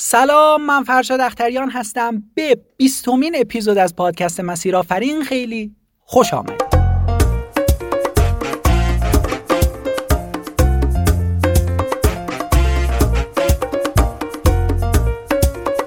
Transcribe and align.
سلام 0.00 0.66
من 0.66 0.84
فرشاد 0.84 1.20
اختریان 1.20 1.70
هستم. 1.70 2.22
به 2.34 2.58
بیستمین 2.76 3.36
اپیزود 3.38 3.78
از 3.78 3.96
پادکست 3.96 4.40
مسیر 4.40 4.76
آفرین 4.76 5.22
خیلی 5.22 5.74
خوش 6.00 6.34
آمدید. 6.34 6.62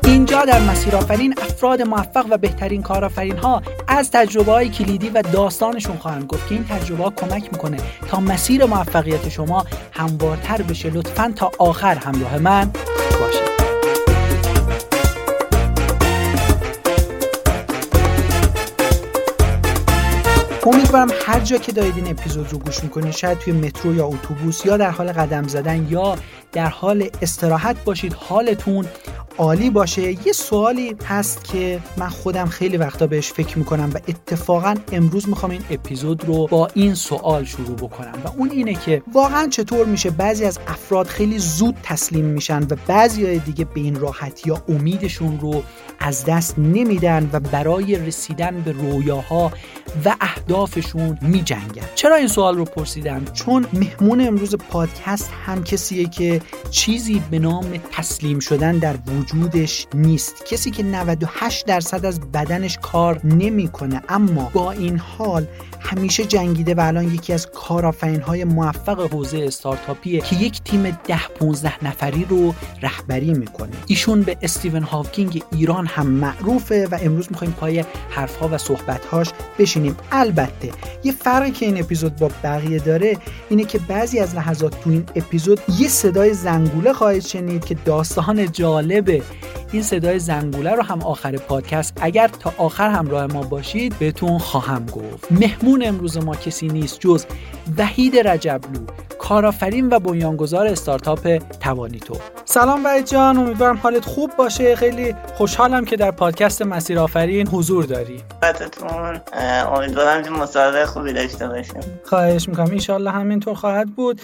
اینجا 0.03 0.45
در 0.45 0.59
مسیر 0.59 0.95
آفرین 0.95 1.35
افراد 1.37 1.81
موفق 1.81 2.25
و 2.29 2.37
بهترین 2.37 2.81
کارآفرین 2.81 3.37
ها 3.37 3.61
از 3.87 4.11
تجربه 4.11 4.51
های 4.51 4.69
کلیدی 4.69 5.09
و 5.09 5.21
داستانشون 5.21 5.97
خواهند 5.97 6.25
گفت 6.25 6.47
که 6.47 6.55
این 6.55 6.65
تجربه 6.65 7.03
کمک 7.15 7.53
می‌کنه 7.53 7.77
تا 8.07 8.19
مسیر 8.19 8.65
موفقیت 8.65 9.29
شما 9.29 9.65
هموارتر 9.91 10.61
بشه. 10.61 10.89
لطفا 10.89 11.33
تا 11.35 11.51
آخر 11.59 11.95
همراه 11.95 12.37
من. 12.37 12.71
امیدوارم 20.65 21.09
هر 21.25 21.39
جا 21.39 21.57
که 21.57 21.71
دارید 21.71 21.95
این 21.95 22.07
اپیزود 22.07 22.51
رو 22.51 22.57
گوش 22.57 22.83
می‌کنید 22.83 23.11
شاید 23.11 23.37
توی 23.39 23.53
مترو 23.53 23.95
یا 23.95 24.05
اتوبوس 24.05 24.65
یا 24.65 24.77
در 24.77 24.89
حال 24.89 25.11
قدم 25.11 25.47
زدن 25.47 25.87
یا 25.89 26.15
در 26.51 26.67
حال 26.67 27.09
استراحت 27.21 27.83
باشید 27.83 28.13
حالتون 28.13 28.85
عالی 29.41 29.69
باشه. 29.69 30.27
یه 30.27 30.33
سوالی 30.33 30.95
هست 31.05 31.43
که 31.43 31.79
من 31.97 32.09
خودم 32.09 32.45
خیلی 32.45 32.77
وقتا 32.77 33.07
بهش 33.07 33.31
فکر 33.31 33.57
می‌کنم 33.57 33.91
و 33.93 33.97
اتفاقا 34.07 34.75
امروز 34.91 35.29
می‌خوام 35.29 35.51
این 35.51 35.61
اپیزود 35.69 36.25
رو 36.25 36.47
با 36.47 36.67
این 36.73 36.95
سوال 36.95 37.45
شروع 37.45 37.75
بکنم 37.75 38.13
و 38.25 38.27
اون 38.37 38.49
اینه 38.51 38.73
که 38.73 39.01
واقعا 39.13 39.47
چطور 39.47 39.85
میشه 39.85 40.09
بعضی 40.09 40.45
از 40.45 40.59
افراد 40.67 41.07
خیلی 41.07 41.39
زود 41.39 41.75
تسلیم 41.83 42.25
میشن 42.25 42.63
و 42.63 42.75
بعضی 42.87 43.39
دیگه 43.39 43.65
به 43.65 43.79
این 43.79 43.95
راحتی 43.95 44.49
یا 44.49 44.63
امیدشون 44.69 45.39
رو 45.39 45.63
از 45.99 46.25
دست 46.25 46.59
نمیدن 46.59 47.29
و 47.33 47.39
برای 47.39 47.95
رسیدن 47.95 48.61
به 48.61 48.71
رویاها 48.71 49.51
و 50.05 50.15
اهدافشون 50.21 51.17
میجنگن. 51.21 51.85
چرا 51.95 52.15
این 52.15 52.27
سوال 52.27 52.57
رو 52.57 52.65
پرسیدم؟ 52.65 53.25
چون 53.33 53.65
مهمون 53.73 54.21
امروز 54.21 54.55
پادکست 54.55 55.29
هم 55.45 55.63
کسیه 55.63 56.09
که 56.09 56.41
چیزی 56.71 57.21
به 57.31 57.39
نام 57.39 57.65
تسلیم 57.91 58.39
شدن 58.39 58.77
در 58.77 58.93
وجودش 59.33 59.87
نیست. 59.93 60.45
کسی 60.45 60.71
که 60.71 60.83
98 60.83 61.65
درصد 61.65 62.05
از 62.05 62.19
بدنش 62.19 62.77
کار 62.81 63.21
نمی‌کنه 63.23 64.01
اما 64.09 64.51
با 64.53 64.71
این 64.71 64.97
حال 64.97 65.47
همیشه 65.79 66.25
جنگیده 66.25 66.75
و 66.75 66.79
الان 66.79 67.13
یکی 67.13 67.33
از 67.33 67.47
کارآفرین 67.51 68.21
های 68.21 68.43
موفق 68.43 69.13
حوزه 69.13 69.37
استارتاپیه 69.37 70.21
که 70.21 70.35
یک 70.35 70.63
تیم 70.63 70.97
10 71.07 71.17
15 71.39 71.85
نفری 71.85 72.25
رو 72.29 72.53
رهبری 72.81 73.33
می‌کنه. 73.33 73.71
ایشون 73.87 74.21
به 74.21 74.37
استیون 74.41 74.83
هاوکینگ 74.83 75.43
ایران 75.51 75.85
هم 75.85 76.07
معروفه 76.07 76.87
و 76.91 76.97
امروز 77.01 77.27
می‌خوایم 77.31 77.53
پای 77.53 77.85
حرفها 78.09 78.49
و 78.51 78.57
صحبتهاش 78.57 79.27
بشینیم. 79.59 79.97
البته 80.11 80.71
یه 81.03 81.11
فرقی 81.11 81.51
که 81.51 81.65
این 81.65 81.79
اپیزود 81.79 82.15
با 82.15 82.31
بقیه 82.43 82.79
داره 82.79 83.17
اینه 83.49 83.63
که 83.63 83.79
بعضی 83.79 84.19
از 84.19 84.35
لحظات 84.35 84.81
تو 84.83 84.89
این 84.89 85.03
اپیزود 85.15 85.61
یه 85.79 85.87
صدای 85.87 86.33
زنگوله 86.33 86.93
خواهید 86.93 87.25
شنید 87.25 87.65
که 87.65 87.75
داستان 87.85 88.51
جالب 88.51 89.10
de 89.11 89.23
این 89.71 89.83
صدای 89.83 90.19
زنگوله 90.19 90.71
رو 90.75 90.83
هم 90.83 91.01
آخر 91.01 91.37
پادکست 91.37 91.97
اگر 92.01 92.27
تا 92.27 92.53
آخر 92.57 92.89
همراه 92.89 93.27
ما 93.27 93.41
باشید 93.41 93.95
بهتون 93.99 94.37
خواهم 94.37 94.85
گفت. 94.85 95.31
مهمون 95.31 95.83
امروز 95.85 96.17
ما 96.17 96.35
کسی 96.35 96.67
نیست 96.67 96.99
جز 96.99 97.25
وحید 97.77 98.27
رجبلو 98.27 98.79
کارآفرین 99.19 99.89
و 99.89 99.99
بنیانگذار 99.99 100.67
استارتاپ 100.67 101.37
توانیتو. 101.59 102.17
سلام 102.45 102.85
وحید 102.85 103.05
جان 103.05 103.37
امیدوارم 103.37 103.77
حالت 103.77 104.05
خوب 104.05 104.31
باشه. 104.37 104.75
خیلی 104.75 105.15
خوشحالم 105.35 105.85
که 105.85 105.95
در 105.95 106.11
پادکست 106.11 106.61
مسیر 106.61 106.99
آفرین 106.99 107.47
حضور 107.47 107.85
داری. 107.85 108.21
امیدوارم 109.75 110.23
که 110.23 110.29
مصاحبه 110.29 110.85
خوبی 110.85 111.13
داشته 111.13 111.47
باشیم. 111.47 111.81
خواهش 112.03 112.49
می‌کنم. 112.49 112.71
انشالله 112.71 113.11
همینطور 113.11 113.53
خواهد 113.53 113.95
بود. 113.95 114.21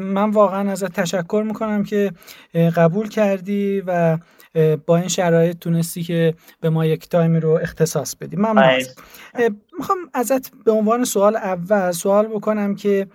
من 0.00 0.30
واقعا 0.30 0.70
ازت 0.70 0.92
تشکر 0.92 1.44
می‌کنم 1.46 1.84
که 1.84 2.12
قبول 2.54 3.08
کردی 3.08 3.82
و 3.86 4.18
با 4.86 4.96
این 4.96 5.08
شرایط 5.08 5.58
تونستی 5.58 6.02
که 6.02 6.34
به 6.60 6.70
ما 6.70 6.86
یک 6.86 7.08
تایمی 7.08 7.40
رو 7.40 7.50
اختصاص 7.50 8.16
بدی. 8.16 8.36
ممنون. 8.36 8.84
می‌خوام 9.78 9.98
ازت 10.14 10.50
به 10.64 10.72
عنوان 10.72 11.04
سوال 11.04 11.36
اول 11.36 11.92
سوال 11.92 12.26
بکنم 12.26 12.74
که 12.74 13.06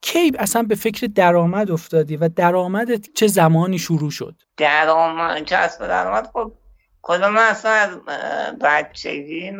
کی 0.00 0.32
اصلا 0.38 0.62
به 0.62 0.74
فکر 0.74 1.06
درآمد 1.14 1.70
افتادی 1.70 2.16
و 2.16 2.28
درآمدت 2.28 3.06
چه 3.14 3.26
زمانی 3.26 3.78
شروع 3.78 4.10
شد؟ 4.10 4.34
درآمد 4.56 5.44
کسب 5.44 5.88
درآمد؟ 5.88 6.30
خب 6.32 6.52
خود 7.00 7.24
من 7.24 7.42
اصلا 7.42 7.70
از 7.70 7.90
بچگی 8.60 9.52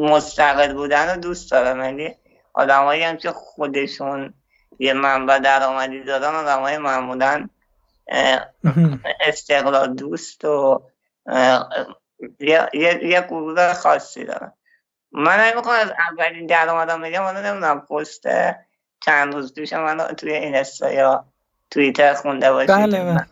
مستقل 0.00 0.74
بودن 0.74 1.14
رو 1.14 1.20
دوست 1.20 1.50
دارم. 1.50 1.84
یعنی 1.84 2.14
آدمایی 2.54 3.02
هم 3.02 3.16
که 3.16 3.30
خودشون 3.30 4.34
یه 4.78 4.92
منبع 4.92 5.38
درآمدی 5.38 6.04
دارن 6.04 6.34
آدمای 6.34 6.78
معمولا 6.78 7.48
استقلال 9.20 9.94
دوست 9.94 10.44
و 10.44 10.82
یه 12.40 13.26
غرور 13.30 13.72
خاصی 13.72 14.24
دارم. 14.24 14.52
من 15.12 15.40
نمی‌خوام 15.40 15.76
از 15.80 15.92
اولین 16.10 16.46
درآمدم 16.46 17.02
بگم 17.02 17.22
من 17.22 17.46
نمی‌دونم 17.46 17.80
پست 17.80 18.26
چند 19.00 19.34
روز 19.34 19.54
پیش 19.54 19.72
من 19.72 19.98
توی 19.98 20.32
اینستا 20.32 20.92
یا 20.92 21.24
توییتر 21.70 22.14
خونده 22.14 22.52
باشید. 22.52 22.76
بله 22.76 23.04
بله. 23.04 23.26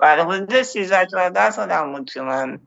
برای 0.00 0.24
حدود 0.24 0.62
13 0.62 1.06
14 1.06 1.50
سالم 1.50 1.92
بود 1.92 2.10
که 2.10 2.20
من 2.20 2.60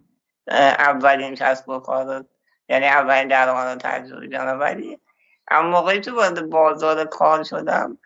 اولین 0.79 1.35
کسب 1.35 1.69
و 1.69 1.79
کار 1.79 2.25
یعنی 2.69 2.85
اولین 2.85 3.27
درآمد 3.27 3.67
رو 3.67 3.75
تجربه 3.75 4.27
کردم. 4.27 4.59
ولی 4.59 4.99
اما 5.47 5.69
موقعی 5.69 5.99
تو 5.99 6.15
وارد 6.15 6.49
بازار 6.49 7.05
کار 7.05 7.43
شدم 7.43 7.97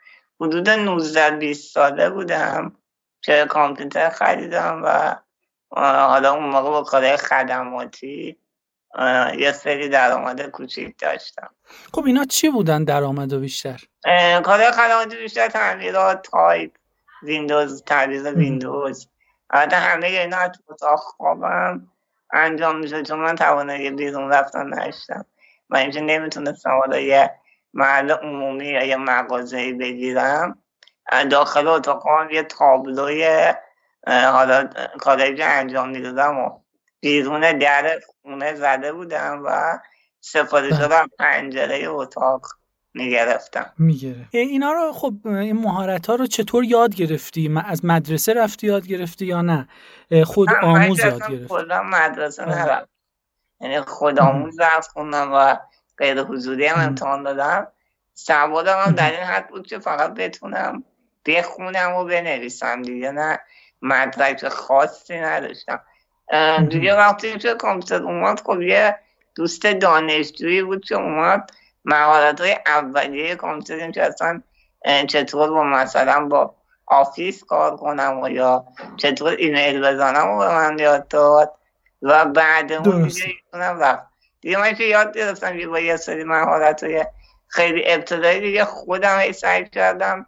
حدود 0.41 0.69
19 0.69 1.37
20 1.37 1.73
ساله 1.73 2.09
بودم. 2.09 2.75
که 3.21 3.45
کامپیوتر 3.49 4.09
خریدم 4.09 4.81
و 4.83 5.15
حالا 5.81 6.33
اون 6.33 6.43
موقع 6.43 6.69
با 6.69 6.83
کارهای 6.83 7.17
خدماتی 7.17 8.37
یه 9.37 9.51
سری 9.51 9.89
درآمد 9.89 10.41
کوچیک 10.41 10.95
داشتم. 10.99 11.49
خب 11.93 12.05
اینا 12.05 12.25
چی 12.25 12.49
بودن 12.49 12.83
درآمد 12.83 13.33
بیشتر؟ 13.33 13.79
کارهای 14.43 14.71
خدماتی 14.71 15.15
بیشتر 15.15 15.47
تعمیرات 15.47 16.21
تایپ 16.31 16.71
ویندوز 17.23 17.83
تعویض 17.83 18.25
ویندوز. 18.25 19.09
البته 19.49 19.75
همه 19.75 20.07
اینا 20.07 20.37
از 20.37 20.51
اتاق 20.69 20.99
خوابم 20.99 21.87
انجام 22.33 22.79
میشه 22.79 23.03
چون 23.03 23.19
من 23.19 23.35
توانایی 23.35 23.91
بیرون 23.91 24.29
رفتن 24.29 24.73
نداشتم. 24.73 25.25
و 25.69 25.77
اینکه 25.77 26.01
نمی‌تونستم 26.01 26.69
حالا 26.69 26.99
یه 26.99 27.31
محل 27.73 28.11
عمومی 28.11 28.67
یا 28.67 28.83
یه 28.83 28.95
مغازه 28.95 29.73
بگیرم. 29.73 30.57
داخل 31.29 31.67
اتاقم 31.67 32.29
یه 32.31 32.43
تابلوی 32.43 33.53
حالا 34.07 34.69
کارایی 34.99 35.35
که 35.35 35.45
انجام 35.45 35.89
می‌دادم 35.89 36.37
و 36.37 36.49
بیرون 36.99 37.57
در 37.57 37.99
خونه 38.21 38.55
زده 38.55 38.93
بودم 38.93 39.41
و 39.45 39.79
سفارش 40.19 40.73
دادم 40.73 41.09
پنجره 41.19 41.87
اتاق 41.87 42.47
می‌گرفتم. 42.93 43.73
می‌گیره 43.77 44.27
اینا 44.31 44.71
رو 44.71 44.91
خب 44.93 45.13
این 45.25 45.57
مهارت 45.57 46.07
ها 46.07 46.15
رو 46.15 46.27
چطور 46.27 46.63
یاد 46.63 46.95
گرفتی؟ 46.95 47.59
از 47.65 47.85
مدرسه 47.85 48.33
رفتی 48.33 48.67
یاد 48.67 48.87
گرفتی 48.87 49.25
یا 49.25 49.41
نه؟ 49.41 49.67
خود 50.25 50.49
آموز 50.61 50.99
یاد 50.99 51.19
گرفتی. 51.19 51.47
کلا 51.47 51.83
مدرسه 51.83 52.45
نرفت 52.45 52.89
یعنی 53.61 53.81
خود 53.81 54.19
آموز 54.19 54.59
رفت 54.59 54.91
خوندم 54.91 55.31
و 55.33 55.55
غیر 55.97 56.21
حضوری 56.21 56.65
هم 56.65 56.87
امتحان 56.87 57.23
دادم. 57.23 57.67
سوادم 58.13 58.77
هم 58.85 58.91
در 58.91 59.11
این 59.11 59.23
حد 59.23 59.47
بود 59.49 59.67
که 59.67 59.79
فقط 59.79 60.13
بتونم 60.13 60.83
بخونم 61.29 61.93
و 61.93 62.03
بنویسم 62.05 62.81
دیگه 62.81 63.11
نه 63.11 63.39
مدرک 63.81 64.47
خاصی 64.47 65.19
نداشتم. 65.19 65.79
دیگه 66.69 66.95
وقتی 66.95 67.37
که 67.37 67.53
کامپیوتر 67.53 68.03
اومد 68.03 68.39
خب 68.39 68.61
یه 68.61 68.95
دوست 69.35 69.67
دانشجویی 69.67 70.61
بود 70.61 70.85
که 70.85 70.95
اومد 70.95 71.49
مهارت 71.85 72.41
های 72.41 72.57
اولیه 72.65 73.35
کامپیوتر 73.35 73.91
که 73.91 74.03
اصلا 74.03 74.41
چطور 75.07 75.49
با 75.49 75.63
مثلا 75.63 76.25
با 76.25 76.55
آفیس 76.87 77.43
کار 77.43 77.77
کنم 77.77 78.19
و 78.19 78.29
یا 78.29 78.65
چطور 78.97 79.35
ایمیل 79.39 79.81
بزنم 79.81 80.27
و 80.27 80.37
به 80.37 80.47
من 80.47 80.79
یاد 80.79 81.07
داد 81.07 81.53
و 82.01 82.25
بعد 82.25 82.71
اون 82.71 83.07
دیگه 83.07 83.33
رفت. 83.53 84.09
دیگه 84.41 84.57
من 84.57 84.75
که 84.75 84.83
یاد 84.83 85.17
گرفتم 85.17 85.69
با 85.69 85.79
یه 85.79 85.95
سری 85.95 86.23
مهارت 86.23 86.83
های 86.83 87.05
خیلی 87.47 87.83
ابتدایی 87.85 88.39
دیگه 88.39 88.65
خودم 88.65 89.31
سعی 89.31 89.69
کردم 89.69 90.25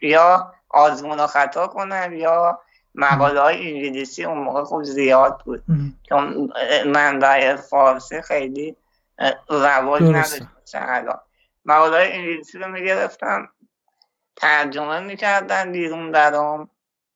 یا 0.00 0.54
آزمون 0.68 1.20
و 1.20 1.26
خطا 1.26 1.66
کنم 1.66 2.12
یا 2.12 2.60
مقاله 2.94 3.40
های 3.40 3.72
انگلیسی 3.74 4.24
اون 4.24 4.38
موقع 4.38 4.64
خوب 4.64 4.82
زیاد 4.82 5.42
بود. 5.44 5.62
چون 6.08 6.52
منبع 6.86 7.56
فارسی 7.56 8.22
خیلی 8.22 8.76
رواج 9.48 10.02
نداشت 10.02 10.74
الان 10.74 11.20
مقاله 11.64 11.96
های 11.96 12.12
انگلیسی 12.12 12.58
رو 12.58 12.68
می‌گرفتم 12.68 13.48
ترجمه 14.36 15.00
می‌کردن 15.00 15.72
بیرون 15.72 16.12
برام. 16.12 16.70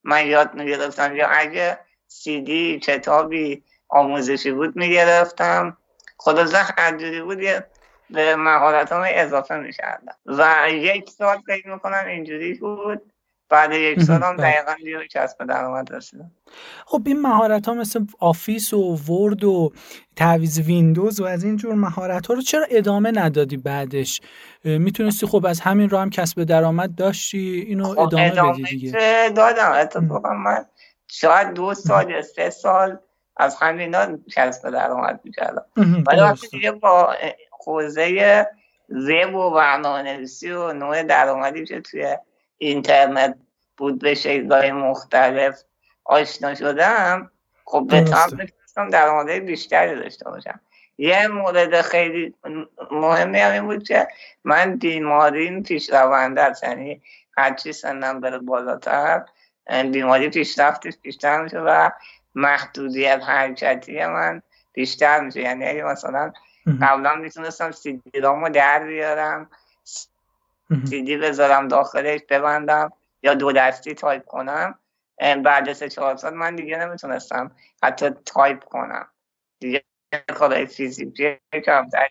من 0.05 0.27
یاد 0.27 0.55
می‌گرفتم. 0.55 1.17
یا 1.17 1.29
اگه 1.29 1.79
سیدی 2.07 2.79
کتابی 2.79 3.65
آموزشی 3.89 4.53
بود 4.53 4.77
می‌گرفتم. 4.77 5.77
خدا 6.17 6.47
هر 6.79 7.23
بود 7.23 7.39
به 8.11 8.37
مهارت 8.37 8.93
اضافه 8.93 9.57
می‌کردم. 9.57 10.15
و 10.27 10.67
یک 10.71 11.11
سال 11.11 11.39
فکر 11.47 11.69
می‌کنم 11.69 12.05
اینجوری 12.07 12.55
بود. 12.55 13.13
بعد 13.51 13.73
یک 13.73 14.03
سال 14.03 14.23
هم 14.23 14.37
بله. 14.37 14.51
دقیقا 14.51 14.75
دیگه 14.85 15.09
کسب 15.11 15.47
درآمد 15.47 15.95
رسیدم. 15.95 16.31
خب 16.87 17.03
این 17.07 17.23
مهارت 17.23 17.69
ها 17.69 17.75
مثل 17.75 18.05
آفیس 18.21 18.75
و 18.75 18.97
ورد 18.97 19.45
و 19.45 19.73
تعویض 20.17 20.61
ویندوز 20.61 21.21
و 21.21 21.25
از 21.25 21.45
این 21.45 21.57
جور 21.57 21.75
مهارت 21.75 22.27
ها 22.27 22.35
رو 22.35 22.43
چرا 22.43 22.67
ادامه 22.71 23.13
ندادی 23.15 23.57
بعدش؟ 23.57 24.21
می‌تونستی 24.65 25.27
خب 25.27 25.47
از 25.47 25.61
همین 25.61 25.91
رو 25.91 25.99
هم 25.99 26.11
کسب 26.11 26.45
درآمد 26.45 26.95
داشتی 26.95 27.65
اینو 27.69 27.85
خب 27.85 27.99
ادامه, 27.99 28.25
ادامه 28.33 28.53
بدی 28.53 28.63
دیگه 28.63 29.31
دادم. 29.37 29.73
اتفاقا 29.73 30.35
من 30.35 30.67
شاید 31.11 31.55
دو 31.55 31.75
سال 31.75 32.11
یا 32.11 32.23
سه 32.23 32.51
سال 32.51 32.99
از 33.37 33.57
همینا 33.61 34.19
کسب 34.35 34.71
درآمد 34.71 35.21
می‌کردم. 35.25 35.65
ولی 35.77 36.21
وقتی 36.21 36.49
دیگه 36.49 36.73
با 36.73 37.15
حوزه 37.65 38.47
وب 38.89 39.35
و 39.35 39.51
برنامه 39.51 40.03
نویسی 40.03 40.51
و 40.51 40.73
نوع 40.73 41.03
درآمدی 41.03 41.65
که 41.65 41.81
توی 41.81 42.17
اینترنت 42.59 43.39
بود 43.77 43.99
به 43.99 44.15
شکلهای 44.15 44.73
مختلف 44.73 45.63
آشنا 46.05 46.55
شدم 46.55 47.31
خب 47.65 47.87
به 47.91 48.01
طب 48.01 48.33
می‌تونستم 48.33 48.89
درآمدهای 48.89 49.41
بیشتری 49.41 50.01
داشته 50.01 50.31
باشم. 50.31 50.61
یه 50.99 51.29
مورد 51.29 51.81
خیلی 51.81 52.35
مهمی 52.91 53.39
هم 53.39 53.53
این 53.53 53.65
بود 53.65 53.83
که 53.83 54.09
من 54.45 54.77
بیماریم 54.77 55.63
پیشرونده 55.63 56.43
است 56.43 56.65
یعنی 56.65 57.03
هرچی 57.37 57.73
سنم 57.73 58.21
بره 58.21 58.39
بالاتر 58.39 59.25
بیماری 59.93 60.29
پیشرفتش 60.29 60.95
بیشتر 61.03 61.43
میشه 61.43 61.59
و 61.59 61.91
محدودیت 62.35 63.23
حرکتی 63.27 64.07
من 64.07 64.43
بیشتر 64.73 65.21
میشه. 65.21 65.41
یعنی 65.41 65.65
اگه 65.65 65.85
مثلا 65.85 66.33
قبلا 66.83 67.15
می‌تونستم 67.15 67.71
سیدیرامو 67.71 68.49
در 68.49 68.85
بیارم 68.85 69.51
سیدی 70.85 71.17
بذارم 71.17 71.69
داخلش 71.69 72.21
ببندم 72.29 72.93
یا 73.23 73.35
دو 73.35 73.53
دستی 73.53 73.95
تایپ 73.95 74.25
کنم. 74.25 74.79
بعد 75.45 75.73
سه 75.73 75.89
چهار 75.89 76.17
سال 76.17 76.35
من 76.35 76.57
دیگه 76.57 76.79
نمی‌تونستم 76.79 77.51
حتی 77.83 78.11
تایپ 78.11 78.65
کنم. 78.65 79.09
دیگه 79.61 79.85
کارهای 80.35 80.67
فیزیکی 80.67 81.39
کمتر 81.67 82.09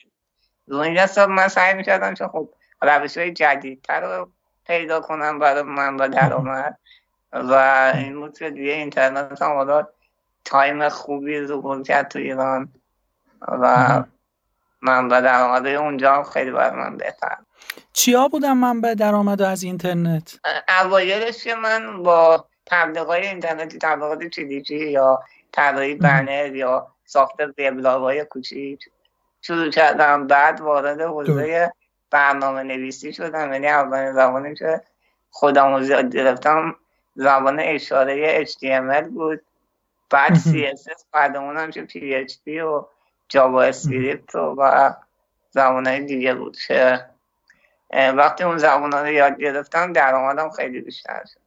رو 0.68 0.78
این 0.78 1.06
من 1.30 1.48
سعی 1.48 1.74
می‌کردم 1.74 2.14
که 2.14 2.28
خب 2.28 2.50
روش 2.82 3.18
های 3.18 3.34
جدیدتر 3.34 4.02
رو 4.02 4.32
پیدا 4.68 5.02
کنم 5.02 5.40
برای 5.40 5.64
من 5.64 5.98
با 5.98 6.08
درآمد 6.08 6.78
و 7.34 7.54
این 7.96 8.20
بود 8.20 8.38
که 8.38 8.50
دیگه 8.50 8.72
اینترنت 8.72 9.42
هم 9.42 9.52
حالا 9.52 9.88
تایم 10.46 10.90
خوبی 10.90 11.46
ظهور 11.46 11.84
کرد 11.84 12.08
تو 12.08 12.20
ایران. 12.20 12.74
و 13.42 14.04
منبع 14.82 15.22
درآمد 15.22 15.68
اونجا 15.68 16.16
هم 16.16 16.24
خیلی 16.24 16.52
برای 16.52 16.80
من 16.80 16.98
بهتر. 16.98 17.38
چیا 17.94 18.28
بودن 18.28 18.54
منبع 18.54 18.94
درآمد 18.94 19.42
از 19.42 19.64
اینترنت؟ 19.64 20.40
اوایلش 20.82 21.44
که 21.44 21.56
من 21.56 22.04
با 22.04 22.46
تبلیغات 22.66 23.18
اینترنتی 23.18 23.78
تبلیغات 23.78 24.24
کلیدی 24.24 24.92
یا 24.92 25.24
طراحی 25.52 25.96
بنر 25.96 26.56
یا 26.56 26.88
ساخت 27.06 27.42
های 27.86 28.26
کوچیک 28.26 28.86
شروع 29.42 29.70
کردم. 29.70 30.28
بعد 30.28 30.62
وارد 30.62 31.02
حوزه 31.02 31.74
برنامه 32.12 32.64
نویسی 32.64 33.14
شدم. 33.14 33.54
یعنی 33.54 33.68
اولین 33.68 34.14
زمانی 34.14 34.56
که 34.56 34.82
خودم 35.30 35.82
زیاد 35.82 36.16
گرفتم 36.16 36.76
زبان 37.16 37.60
اشاره 37.60 38.46
HTML 38.46 39.04
بود. 39.04 39.42
بعد 40.10 40.36
CSS 40.36 41.04
بعد 41.12 41.36
اونم 41.38 41.72
که 41.72 41.88
PHP 41.88 42.48
و 42.48 42.88
جاوا 43.30 43.64
اسکریپت 43.64 44.36
و 44.36 44.94
زبانهای 45.50 46.00
دیگه 46.00 46.34
بود 46.34 46.58
که 46.68 47.06
وقتی 47.94 48.44
اون 48.44 48.58
زبان 48.58 48.92
رو 48.92 49.08
یاد 49.08 49.40
گرفتم 49.40 49.94
درآمدم 49.94 50.50
خیلی 50.50 50.82
بیشتر 50.82 51.24
شد. 51.34 51.40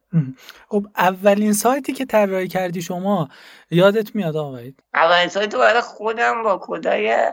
خب 0.69 0.85
اولین 0.97 1.53
سایتی 1.53 1.93
که 1.93 2.05
طراحی 2.05 2.47
کردی 2.47 2.81
شما 2.81 3.29
یادت 3.69 4.15
میاد 4.15 4.37
آقای؟ 4.37 4.73
اولین 4.93 5.27
سایت 5.27 5.53
رو 5.53 5.59
برای 5.59 5.81
خودم 5.81 6.43
با 6.43 6.59
کدای 6.63 7.31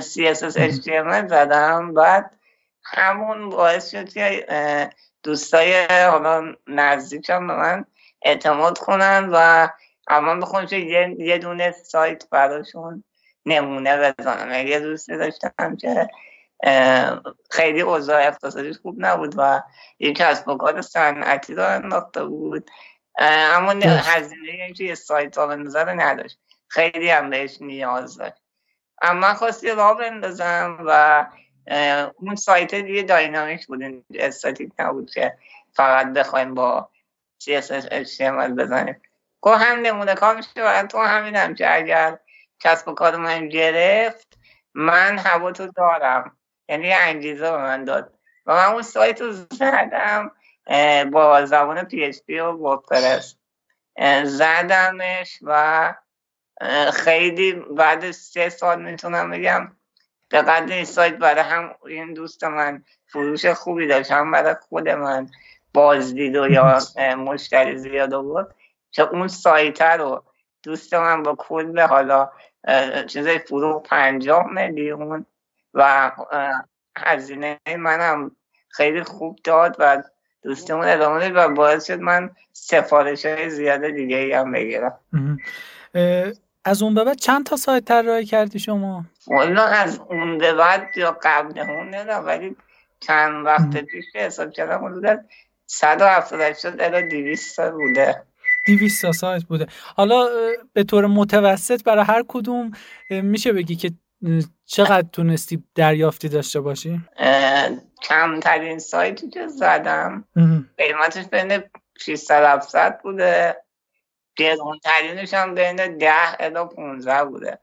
CSS 0.00 0.56
HTML 0.56 1.28
زدم. 1.28 1.94
بعد 1.94 2.36
همون 2.84 3.48
باعث 3.50 3.90
شد 3.90 4.08
که 4.08 4.46
دوستای 5.22 5.86
حالا 6.10 6.54
نزدیکم 6.66 7.46
به 7.46 7.56
من 7.56 7.84
اعتماد 8.22 8.78
کنن 8.78 9.28
و 9.32 9.68
اما 10.08 10.34
بخونم 10.34 10.66
یه،, 10.72 11.16
یه 11.18 11.38
دونه 11.38 11.72
سایت 11.72 12.30
براشون 12.30 13.04
نمونه 13.46 14.12
بزنم 14.12 14.66
یه 14.66 14.80
دوستی 14.80 15.16
داشتم 15.16 15.76
که 15.76 16.08
خیلی 17.50 17.80
اوضاع 17.80 18.26
اقتصادی 18.26 18.72
خوب 18.72 18.96
نبود 18.98 19.34
و 19.36 19.62
یک 19.98 20.16
کسب 20.16 20.48
و 20.48 20.56
کار 20.56 20.82
صنعتی 20.82 21.54
را 21.54 21.68
انداخته 21.68 22.24
بود. 22.24 22.70
اما 23.18 23.70
هزینه 23.82 24.52
اینکه 24.52 24.84
یه 24.84 24.94
سایت 24.94 25.38
را 25.38 25.46
بندازه 25.46 25.84
نداشت. 25.84 26.38
خیلی 26.68 27.10
هم 27.10 27.30
بهش 27.30 27.56
نیاز 27.60 28.16
داشت. 28.16 28.42
اما 29.02 29.34
خواستی 29.34 29.70
را 29.70 29.94
بندازم 29.94 30.78
و 30.86 31.26
اون 32.16 32.34
سایت 32.34 32.74
دیگه 32.74 33.02
داینامیک 33.02 33.66
بود. 33.66 34.04
استاتیک 34.14 34.72
نبود 34.78 35.10
که 35.10 35.36
فقط 35.72 36.06
بخوایم 36.06 36.54
با 36.54 36.88
CSS 37.44 37.84
HTML 37.84 38.50
بزنیم. 38.58 39.00
گفت 39.40 39.62
هم 39.62 39.78
نمونه 39.78 40.14
کار 40.14 40.36
میشه 40.36 40.50
و 40.56 40.86
تو 40.86 40.98
همینم 40.98 41.54
که 41.54 41.74
اگر 41.74 42.18
کسب 42.64 42.88
و 42.88 42.94
کار 42.94 43.16
من 43.16 43.48
گرفت 43.48 44.38
من 44.74 45.18
هوا 45.18 45.52
تو 45.52 45.66
دارم. 45.66 46.36
یعنی 46.68 46.92
انگیزه 46.92 47.50
به 47.50 47.56
من 47.56 47.84
داد. 47.84 48.14
و 48.46 48.54
من 48.54 48.64
اون 48.64 48.82
سایت 48.82 49.20
رو 49.20 49.32
زدم 49.32 50.30
با 51.10 51.46
زبان 51.46 51.88
PHP 51.88 52.30
و 52.30 52.44
وردپرس 52.44 53.36
زدمش 54.24 55.38
و 55.42 55.94
خیلی 56.92 57.52
بعد 57.52 58.10
سه 58.10 58.48
سال 58.48 58.82
می‌تونم 58.82 59.30
بگم 59.30 59.76
به 60.28 60.42
قدر 60.42 60.74
این 60.74 60.84
سایت 60.84 61.14
برای 61.14 61.42
هم 61.42 61.74
این 61.86 62.14
دوست 62.14 62.44
من 62.44 62.84
فروش 63.06 63.46
خوبی 63.46 63.86
داشت. 63.86 64.10
هم 64.10 64.30
برای 64.30 64.54
خود 64.68 64.88
من 64.88 65.30
بازدید 65.74 66.36
و 66.36 66.48
یا 66.48 66.78
مشتری 67.16 67.78
زیاد 67.78 68.22
بود 68.22 68.54
که 68.90 69.02
اون 69.02 69.28
سایت 69.28 69.82
رو 69.82 70.24
دوست 70.62 70.94
من 70.94 71.22
با 71.22 71.34
کل 71.34 71.80
حالا 71.80 72.30
چیزای 73.06 73.38
فروغ 73.38 73.82
پنجاه 73.88 74.52
میلیون 74.52 75.26
و 75.74 76.12
هزینه 76.96 77.58
منم 77.78 78.30
خیلی 78.68 79.02
خوب 79.02 79.38
داد 79.44 79.76
و 79.78 80.02
دوستمون 80.42 80.84
ادامه 80.84 81.28
داد 81.28 81.50
و 81.50 81.54
باعث 81.54 81.86
شد 81.86 82.00
من 82.00 82.30
سفارش 82.52 83.26
های 83.26 83.50
زیاده 83.50 83.90
دیگه 83.90 84.16
ای 84.16 84.32
هم 84.32 84.52
بگیرم 84.52 84.98
از 86.64 86.82
اون 86.82 86.94
به 86.94 87.04
بعد 87.04 87.16
چند 87.16 87.46
تا 87.46 87.56
سایت 87.56 87.84
طراحی 87.84 88.24
کردی 88.24 88.58
شما؟ 88.58 89.04
والا 89.26 89.64
از 89.64 90.00
اون 90.08 90.38
به 90.38 90.52
بعد 90.52 90.88
یا 90.96 91.18
قبل 91.22 91.60
اون 91.60 91.88
نه 91.88 92.16
ولی 92.16 92.56
چند 93.00 93.46
وقت 93.46 93.76
پیش 93.76 94.04
حساب 94.14 94.50
کردم 94.50 94.84
حدود 94.84 95.24
178 95.66 96.66
الی 96.80 97.08
200 97.08 97.70
بوده. 97.70 98.22
200 98.66 99.10
سایت 99.10 99.44
بوده. 99.44 99.66
حالا 99.96 100.28
به 100.72 100.84
طور 100.84 101.06
متوسط 101.06 101.84
برای 101.84 102.04
هر 102.04 102.24
کدوم 102.28 102.70
میشه 103.10 103.52
بگی 103.52 103.76
که 103.76 103.90
چقدر 104.64 105.08
تونستی 105.12 105.64
دریافتی 105.74 106.28
داشته 106.28 106.60
باشی؟ 106.60 107.00
کمترین 108.02 108.78
سایتی 108.78 109.28
که 109.28 109.48
زدم. 109.48 110.24
قیمتش 110.76 111.24
بین 111.24 111.62
600 111.98 112.44
700 112.44 113.00
بوده. 113.02 113.56
گرونترینش 114.36 115.34
هم 115.34 115.54
بین 115.54 115.76
10 115.98 116.12
الا 116.40 116.64
15 116.64 117.24
بوده. 117.24 117.58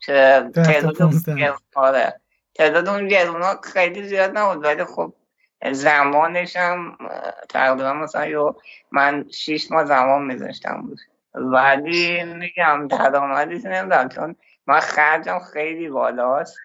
که 0.00 0.50
تعداد 0.54 1.02
اون 1.02 1.22
آره. 1.74 2.20
تعداد 2.54 2.88
اون 2.88 3.08
گرونا 3.08 3.60
خیلی 3.62 4.08
زیاد 4.08 4.38
نبود 4.38 4.64
ولی 4.64 4.84
خب 4.84 5.12
زمانش 5.72 6.56
هم 6.56 6.98
تقریبا 7.48 7.92
مثلا 7.92 8.54
من 8.92 9.28
6 9.30 9.70
ماه 9.70 9.84
زمان 9.84 10.22
میذاشتم 10.22 10.82
بود. 10.82 10.98
ولی 11.34 12.24
میگم 12.24 12.88
درآمدی 12.88 13.54
نمی‌دونم 13.54 14.08
چون 14.08 14.36
من 14.66 14.80
خرجم 14.80 15.38
خیلی 15.52 15.88
بالاست. 15.88 16.58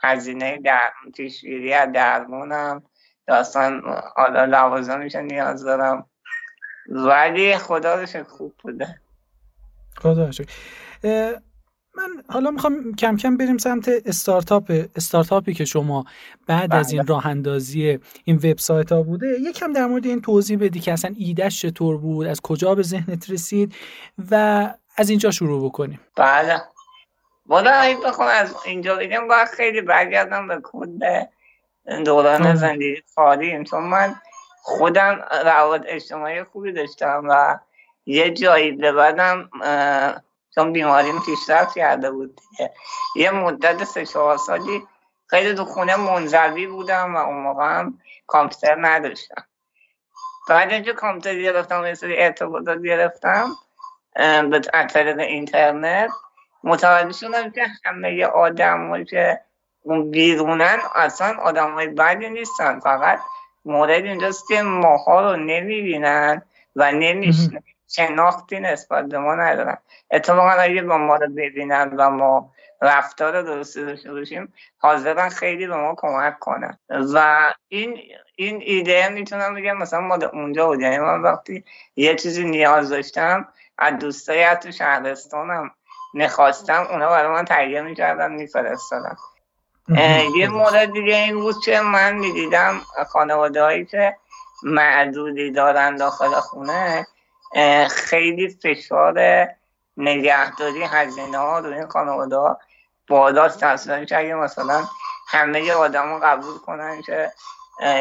هزینه 0.00 0.58
در 0.58 0.90
پیشگیری 1.16 1.74
از 1.74 1.92
درمونم 1.92 2.82
داستان 3.26 3.82
حالا 4.16 4.44
لوازمش 4.44 5.14
نیاز 5.14 5.64
دارم. 5.64 6.06
ولی 6.88 7.56
خدا 7.56 8.06
خوب 8.28 8.54
بوده. 8.62 9.00
خدا 9.96 10.30
من 11.96 12.22
حالا 12.28 12.50
می‌خوام 12.50 12.94
کم 12.94 13.16
کم 13.16 13.36
بریم 13.36 13.58
سمت 13.58 13.88
استارتاپ 14.06 14.72
استارتاپی 14.96 15.54
که 15.54 15.64
شما 15.64 16.04
بعد 16.46 16.74
از 16.74 16.92
این 16.92 17.02
بله. 17.02 17.08
راه 17.08 17.26
اندازی 17.26 17.98
این 18.24 18.36
وبسایت 18.36 18.92
ها 18.92 19.02
بوده. 19.02 19.26
یکم 19.40 19.72
در 19.72 19.86
مورد 19.86 20.06
این 20.06 20.20
توضیح 20.20 20.58
بدی 20.58 20.80
که 20.80 20.92
اصلا 20.92 21.14
ایدهش 21.18 21.60
چطور 21.60 21.96
بود 21.98 22.26
از 22.26 22.40
کجا 22.40 22.74
به 22.74 22.82
ذهنت 22.82 23.30
رسید 23.30 23.74
و 24.30 24.68
از 24.96 25.10
اینجا 25.10 25.30
شروع 25.30 25.64
بکنیم. 25.64 26.00
بله. 26.16 26.62
والا 27.46 27.70
اگه 27.70 27.96
بخوام 28.04 28.28
از 28.28 28.54
اینجا 28.66 28.96
بگم 28.96 29.28
باید 29.28 29.48
خیلی 29.48 29.80
برگردم 29.80 30.48
به 30.48 30.60
کد 30.62 31.28
دوران 32.04 32.54
زندگی 32.54 33.02
کاریم 33.16 33.64
چون 33.64 33.82
من 33.82 34.14
خودم 34.62 35.24
روابط 35.44 35.82
اجتماعی 35.86 36.44
خوبی 36.44 36.72
داشتم 36.72 37.24
و 37.28 37.58
یه 38.06 38.30
جایی 38.30 38.72
به 38.72 38.92
بعدم 38.92 39.50
چون 40.54 40.72
بیماریم 40.72 41.20
پیشرفت 41.20 41.74
کرده 41.74 42.10
بود 42.10 42.40
یه 43.16 43.30
مدت 43.30 43.84
سه 43.84 44.06
چهار 44.06 44.36
سالی 44.36 44.86
خیلی 45.26 45.54
تو 45.54 45.64
خونه 45.64 45.96
منزوی 45.96 46.66
بودم 46.66 47.14
و 47.14 47.18
اون 47.18 47.36
موقع 47.36 47.64
هم 47.64 47.98
کامپیوتر 48.26 48.76
نداشتم 48.80 49.44
بعد 50.48 50.72
اینجا 50.72 50.92
کامپیوتر 50.92 51.42
گرفتم 51.42 51.86
یه 51.86 51.94
سری 51.94 52.22
ارتباطات 52.22 52.82
گرفتم 52.82 53.50
به 54.50 54.60
طریق 54.90 55.18
اینترنت 55.18 56.10
متوجه 56.64 57.12
شدم 57.12 57.50
که 57.50 57.66
همه 57.84 58.24
آدم 58.24 59.04
که 59.04 59.40
اون 59.82 60.10
بیرونن 60.10 60.78
اصلا 60.94 61.36
آدم 61.42 61.74
های 61.74 61.86
بدی 61.86 62.30
نیستن 62.30 62.80
فقط 62.80 63.20
مورد 63.64 64.04
اینجاست 64.04 64.48
که 64.48 64.62
ماها 64.62 65.30
رو 65.30 65.36
نمی‌بینن 65.36 66.42
و 66.76 66.92
نمیشنن 66.92 67.62
شناختی 67.96 68.60
نسبت 68.60 69.04
به 69.04 69.18
ما 69.18 69.34
ندارن. 69.34 69.78
اتفاقا 70.10 70.50
اگه 70.50 70.82
با 70.82 70.98
ما 70.98 71.16
رو 71.16 71.28
ببینن 71.28 71.92
و 71.96 72.10
ما 72.10 72.50
رفتار 72.82 73.42
درستی 73.42 73.84
داشته 73.84 74.12
باشیم 74.12 74.52
حاضرن 74.78 75.28
خیلی 75.28 75.66
به 75.66 75.76
ما 75.76 75.94
کمک 75.96 76.38
کنن. 76.38 76.78
و 76.88 77.40
این 77.68 77.98
این 78.36 78.62
ایده 78.62 79.08
می‌تونم 79.08 79.54
بگم 79.54 79.76
مثلا 79.76 80.00
ما 80.00 80.18
اونجا 80.32 80.66
بود. 80.66 80.80
یعنی 80.80 80.98
من 80.98 81.22
وقتی 81.22 81.64
یه 81.96 82.14
چیزی 82.14 82.44
نیاز 82.44 82.90
داشتم 82.90 83.48
از 83.78 83.98
دوستای 83.98 84.44
از 84.44 84.58
تو 84.58 84.72
شهرستانم 84.72 85.70
نخواستم 86.14 86.86
اونا 86.90 87.08
برای 87.08 87.32
من 87.32 87.44
تهیه 87.44 87.80
می‌کردن 87.80 88.32
میفرستادن. 88.32 89.16
یه 90.36 90.48
مورد 90.48 90.92
دیگه 90.92 91.16
این 91.16 91.40
بود 91.40 91.54
که 91.64 91.80
من 91.80 92.16
می‌دیدم 92.16 92.80
خانواده 93.08 93.62
هایی 93.62 93.84
که 93.84 94.16
معدودی 94.62 95.50
دارن 95.50 95.96
داخل 95.96 96.28
خونه 96.28 97.06
خیلی 97.90 98.48
فشار 98.48 99.46
نگهداری 99.96 100.82
هزینه 100.82 101.38
ها 101.38 101.58
رو 101.58 101.72
این 101.72 101.86
خانواده 101.86 102.36
ها 102.36 102.60
بالاست 103.08 103.60
تصمیم 103.60 104.04
که 104.04 104.18
اگه 104.18 104.34
مثلا 104.34 104.84
همه 105.28 105.72
آدم 105.72 106.14
رو 106.14 106.20
قبول 106.22 106.58
کنن 106.58 107.02
که 107.02 107.32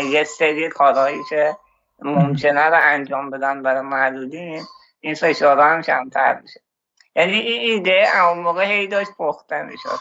یه 0.04 0.24
سری 0.24 0.70
کارهایی 0.70 1.24
که 1.30 1.58
ممکنه 2.02 2.62
رو 2.62 2.80
انجام 2.82 3.30
بدن 3.30 3.64
برای 3.64 3.82
معدودین 3.82 4.64
این 5.00 5.16
فشار 5.16 5.60
هم 5.60 5.82
کمتر 5.82 6.40
میشه. 6.42 6.62
یعنی 7.16 7.34
این 7.34 7.72
ایده 7.72 8.24
اون 8.24 8.40
موقع 8.40 8.66
هی 8.66 8.88
داشت 8.88 9.12
پخته 9.18 9.62
می‌شد. 9.62 10.00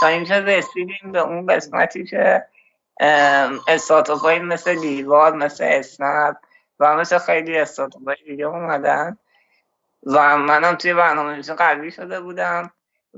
تا 0.00 0.06
اینکه 0.06 0.34
رسیدیم 0.34 1.12
به 1.12 1.18
اون 1.18 1.46
قسمتی 1.46 2.04
که 2.04 2.46
استارتاپ 3.68 4.26
مثل 4.26 4.80
دیوار 4.80 5.32
مثل 5.32 5.64
اسنپ 5.64 6.36
و 6.80 6.96
مثل 6.96 7.18
خیلی 7.18 7.58
استارتاپ 7.58 8.12
دیگه 8.26 8.44
اومدن. 8.46 9.16
و 10.06 10.38
منم 10.38 10.74
توی 10.74 10.94
برنامه 10.94 11.32
نویسی 11.32 11.54
قلبی 11.54 11.90
شده 11.90 12.20
بودم 12.20 12.70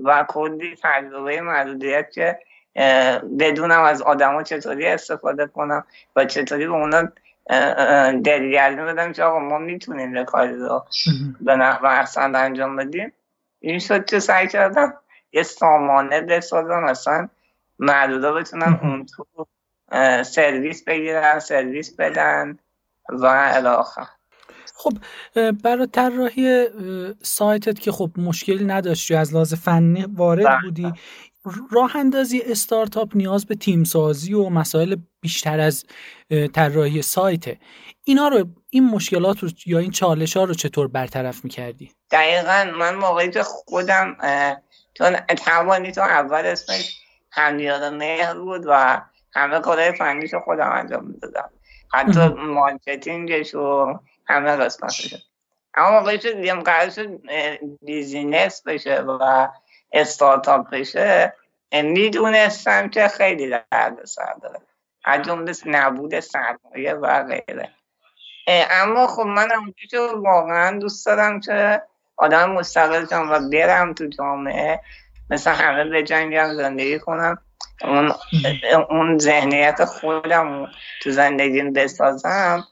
و 0.05 0.25
کلی 0.29 0.77
تجربه 0.83 1.41
محدودیت 1.41 2.11
که 2.11 2.39
بدونم 3.39 3.83
از 3.83 4.03
آدما 4.03 4.43
چطوری 4.43 4.87
استفاده 4.87 5.47
کنم 5.47 5.85
و 6.17 6.25
چطوری 6.25 6.67
به 6.67 6.73
اونا 6.73 7.09
دلگرمی 8.11 8.83
بدم 8.93 9.13
که 9.13 9.25
آقا 9.25 9.39
ما 9.39 9.59
می‌تونیم 9.59 10.17
یه 10.17 10.25
کاری 10.25 10.57
رو 10.57 10.87
به 11.41 11.57
نحو 11.57 11.87
احسن 11.87 12.35
انجام 12.35 12.77
بدیم. 12.77 13.13
این 13.61 13.79
شد 13.79 14.05
که 14.05 14.19
سعی 14.19 14.49
کردم 14.49 14.95
یه 15.33 15.43
سامانه 15.43 16.21
بسازم 16.21 16.85
اصلا 16.85 17.29
معدودا 17.79 18.33
بتونن 18.33 18.79
اون 18.83 19.07
تو 19.07 19.47
سرویس 20.23 20.85
بگیرن 20.85 21.39
سرویس 21.39 21.97
بدن. 21.97 22.59
و 23.09 23.51
الاخر 23.55 24.07
خب 24.75 24.93
برای 25.53 25.87
طراحی 25.87 26.67
سایتت 27.23 27.81
که 27.81 27.93
خب 27.93 28.11
مشکلی 28.17 28.65
نداشتی 28.65 29.15
از 29.15 29.35
لحاظ 29.35 29.55
فنی 29.55 30.07
وارد 30.15 30.47
بله. 30.47 30.59
بودی 30.63 30.93
راه 31.71 31.97
اندازی 31.97 32.43
استارتاپ 32.47 33.17
نیاز 33.17 33.47
به 33.47 33.55
تیم 33.55 33.85
سازی 33.85 34.35
و 34.35 34.49
مسائل 34.49 34.97
بیشتر 35.21 35.61
از 35.61 35.85
طراحی 36.55 37.03
سایته 37.03 37.59
اینا 38.05 38.29
رو 38.29 38.47
این 38.71 38.85
مشکلات 38.85 39.39
رو 39.39 39.49
یا 39.67 39.79
این 39.79 39.91
چالش 39.91 40.37
ها 40.37 40.45
رو 40.45 40.55
چطور 40.55 40.89
برطرف 40.89 41.45
می‌کردی؟ 41.45 41.93
دقیقا 42.11 42.73
من 42.79 42.95
موقعی 42.95 43.31
که 43.31 43.43
خودم 43.43 44.17
چون 44.95 45.17
توانی 45.17 45.93
تو 45.93 46.01
اول 46.01 46.47
اسمش 46.47 46.99
همیاد 47.31 47.85
مهر 47.85 48.35
بود 48.35 48.65
و 48.67 49.03
همه 49.35 49.61
کارهای 49.61 49.93
فنیش 49.93 50.35
خودم 50.35 50.71
انجام 50.73 51.05
می‌دادم 51.05 51.51
حتی 51.95 52.29
marketing 52.29 53.32
ش 53.32 53.55
و 53.55 53.99
همه 54.27 54.57
قسمتش. 54.57 55.15
اما 55.75 55.91
موقعی 55.91 56.19
که 56.19 56.33
دیدیم 56.33 56.61
قرار 56.61 56.91
شد 56.91 57.21
business 57.83 58.63
بشه 58.63 59.01
و 59.01 59.49
استارتاپ 59.93 60.71
بشه. 60.71 61.33
می‌دونستم 61.73 62.89
که 62.89 63.09
خیلی 63.09 63.51
درد 63.51 64.05
سر 64.05 64.35
داره. 64.43 64.61
از 65.05 65.23
جمله 65.23 65.53
نبود 65.67 66.21
سرمایه 66.21 66.95
و 66.95 67.25
غیره. 67.25 67.71
اما 68.71 69.07
خب 69.07 69.23
من 69.23 69.49
اونجا 69.53 70.21
واقعا 70.21 70.79
دوست 70.79 71.07
دارم 71.07 71.41
که 71.41 71.83
آدم 72.17 72.51
مستقل 72.51 73.07
و 73.31 73.51
برم 73.53 73.95
تو 73.95 74.07
جامعه 74.07 74.81
مثل 75.31 75.51
همه 75.51 75.85
به 75.85 76.03
زندگی 76.55 76.99
کنم. 76.99 77.39
اون, 77.85 78.13
اون 78.91 79.19
ذهنیت 79.19 79.85
خودم 79.85 80.67
تو 81.03 81.11
زندگی 81.11 81.63
بسازم 81.63 82.65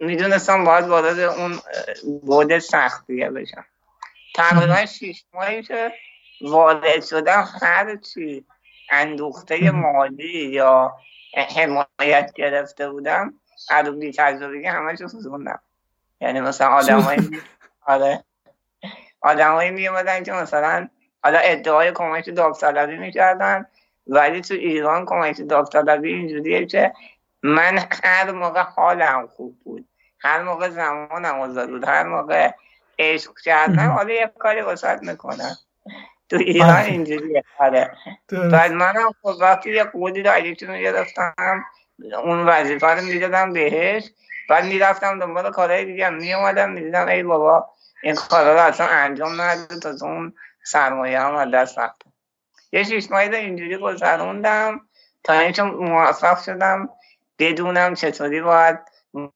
می‌دونستم 0.00 0.64
باید 0.64 0.84
وارد 0.84 1.18
اون 1.18 1.58
بود 2.22 2.58
سختیه 2.58 3.30
بشم. 3.30 3.64
تقریبا 4.34 4.86
شیش 4.86 5.24
ماهی 5.34 5.62
که 5.62 5.92
وارد 6.40 7.04
شدم 7.04 7.48
هر 7.62 7.96
چی 7.96 8.44
اندوخته 8.90 9.70
مالی 9.70 10.48
یا 10.48 10.96
حمایت 11.56 12.32
گرفته 12.34 12.90
بودم 12.90 13.34
از 13.70 13.88
بی 13.88 14.12
تجربگی 14.12 14.66
همه 14.66 14.96
چیز 14.96 15.26
یعنی 16.20 16.40
مثلا 16.40 16.68
آدم 16.68 17.20
آره. 17.86 18.24
آدمایی 19.20 19.70
می 19.70 19.88
اومدن 19.88 20.22
که 20.22 20.32
مثلا 20.32 20.88
حالا 21.22 21.38
ادعای 21.38 21.92
کمک 21.92 22.30
داوطلبی 22.30 22.96
می‌کردن 22.96 23.66
ولی 24.06 24.40
تو 24.40 24.54
ایران 24.54 25.04
کمک 25.06 25.40
داوطلبی 25.48 26.12
اینجوریه 26.12 26.66
که 26.66 26.92
من 27.42 27.78
هر 28.04 28.32
موقع 28.32 28.60
حالم 28.60 29.26
خوب 29.26 29.58
بود 29.64 29.88
هر 30.20 30.42
موقع 30.42 30.68
زمانم 30.68 31.40
آزاد 31.40 31.68
بود 31.68 31.88
هر 31.88 32.02
موقع 32.02 32.50
عشق 32.98 33.30
کردم 33.44 33.88
حالا 33.88 34.14
یه 34.14 34.32
کاری 34.38 34.60
واسط 34.60 35.02
می‌کنم. 35.02 35.56
تو 36.28 36.36
ایران 36.36 36.76
اینجوریه. 36.76 37.44
آره. 37.58 37.90
بعد 38.52 38.72
منم 38.72 39.10
خب 39.22 39.34
وقتی 39.40 39.74
یه 39.74 39.84
قولی 39.84 40.22
رو 40.22 40.30
رو 40.68 40.74
گرفتم 40.74 41.64
اون 42.24 42.46
وظیفه 42.46 42.86
رو 42.86 43.02
می‌دادم 43.02 43.52
بهش 43.52 44.10
بعد 44.48 44.64
می‌رفتم 44.64 45.18
دنبال 45.18 45.50
کارهای 45.50 45.84
دیگه. 45.84 46.10
میومدم 46.10 46.70
می‌دیدم 46.70 47.06
ای 47.06 47.22
بابا 47.22 47.68
این 48.02 48.14
کارا 48.14 48.54
رو 48.54 48.60
اصلا 48.60 48.86
انجام 48.86 49.40
نداده 49.40 49.80
تا 49.80 50.06
اون 50.06 50.32
سرمایه 50.68 51.20
هم 51.20 51.34
از 51.34 51.50
دست 51.50 51.78
رفتم. 51.78 52.12
یه 52.72 52.84
شیش 52.84 53.10
ماهی 53.10 53.36
اینجوری 53.36 53.78
گذروندم. 53.78 54.80
تا 55.24 55.32
اینکه 55.32 55.62
موفق 55.62 56.42
شدم. 56.42 56.88
بدونم 57.38 57.94
چطوری 57.94 58.40
باید 58.40 58.78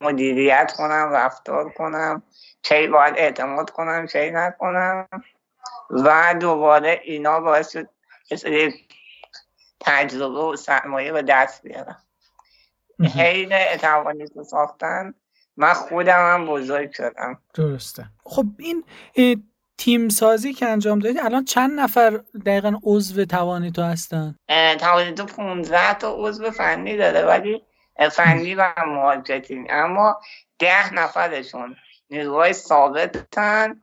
مدیریت 0.01 0.73
کنم 0.77 1.11
رفتار 1.13 1.73
کنم. 1.73 2.23
چه 2.63 2.89
باید 2.89 3.15
اعتماد 3.17 3.71
کنم 3.71 4.07
چه 4.07 4.31
نکنم. 4.31 5.09
و 5.91 6.35
دوباره 6.41 7.01
اینا 7.05 7.41
باعث 7.41 7.73
شد 7.73 7.89
تجربه 9.81 10.39
و 10.39 10.57
سرمایه 10.57 11.13
به 11.13 11.23
دست 11.23 11.63
بیارم. 11.63 12.03
حین 13.17 13.77
توانیتو 13.77 14.43
ساختن. 14.43 15.15
من 15.57 15.73
خودم 15.73 16.35
هم 16.35 16.47
بزرگ 16.47 16.93
شدم. 16.93 17.39
درسته. 17.55 18.05
خب 18.25 18.47
این 18.59 18.85
تیم 19.85 20.09
سازی 20.09 20.53
که 20.53 20.67
انجام 20.67 20.99
دادی 20.99 21.19
الان 21.19 21.45
چند 21.45 21.81
نفر 21.81 22.21
دقیقا 22.47 22.75
عضو 22.85 23.25
توانی 23.25 23.71
تو 23.71 23.83
هستن؟ 23.83 24.35
توانی 24.81 25.13
تو 25.13 25.25
15 25.25 25.95
تا 25.95 26.15
عضو 26.19 26.51
فنی 26.51 26.97
داره 26.97 27.27
ولی 27.27 27.63
فنی 28.13 28.55
و 28.55 28.73
marketing 28.87 29.67
اما 29.71 30.21
ده 30.59 30.95
نفرشون 30.95 31.77
نیروهای 32.11 32.53
ثابتن. 32.53 33.81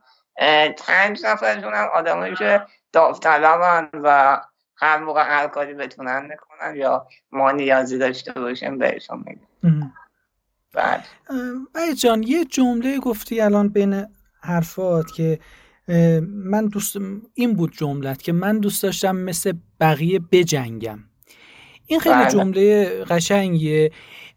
پنج 0.86 1.24
نفرشون 1.24 1.74
هم 1.74 1.88
آدمایی 1.94 2.34
که 2.34 2.62
داوطلبن 2.92 3.90
و 4.02 4.40
هر 4.76 4.98
موقع 4.98 5.22
هر 5.22 5.46
کاری 5.46 5.74
بتونن 5.74 6.22
می‌کنن 6.22 6.76
یا 6.76 7.06
ما 7.32 7.50
نیازی 7.50 7.98
داشته 7.98 8.32
باشیم 8.32 8.78
بهشون 8.78 9.24
میگیم 9.26 9.92
بعد 10.72 11.04
جان 11.98 12.22
یه 12.22 12.44
جمله 12.44 12.98
گفتی 12.98 13.40
الان 13.40 13.68
بین 13.68 14.06
حرفات 14.42 15.12
که 15.16 15.38
من 16.28 16.66
دوست 16.66 16.96
این 17.34 17.54
بود 17.54 17.72
جملت 17.76 18.22
که 18.22 18.32
من 18.32 18.58
دوست 18.58 18.82
داشتم 18.82 19.16
مثل 19.16 19.52
بقیه 19.80 20.20
بجنگم. 20.32 20.98
این 21.86 22.00
خیلی 22.00 22.14
بله. 22.14 22.30
جمله 22.30 22.84
قشنگیه. 23.04 23.90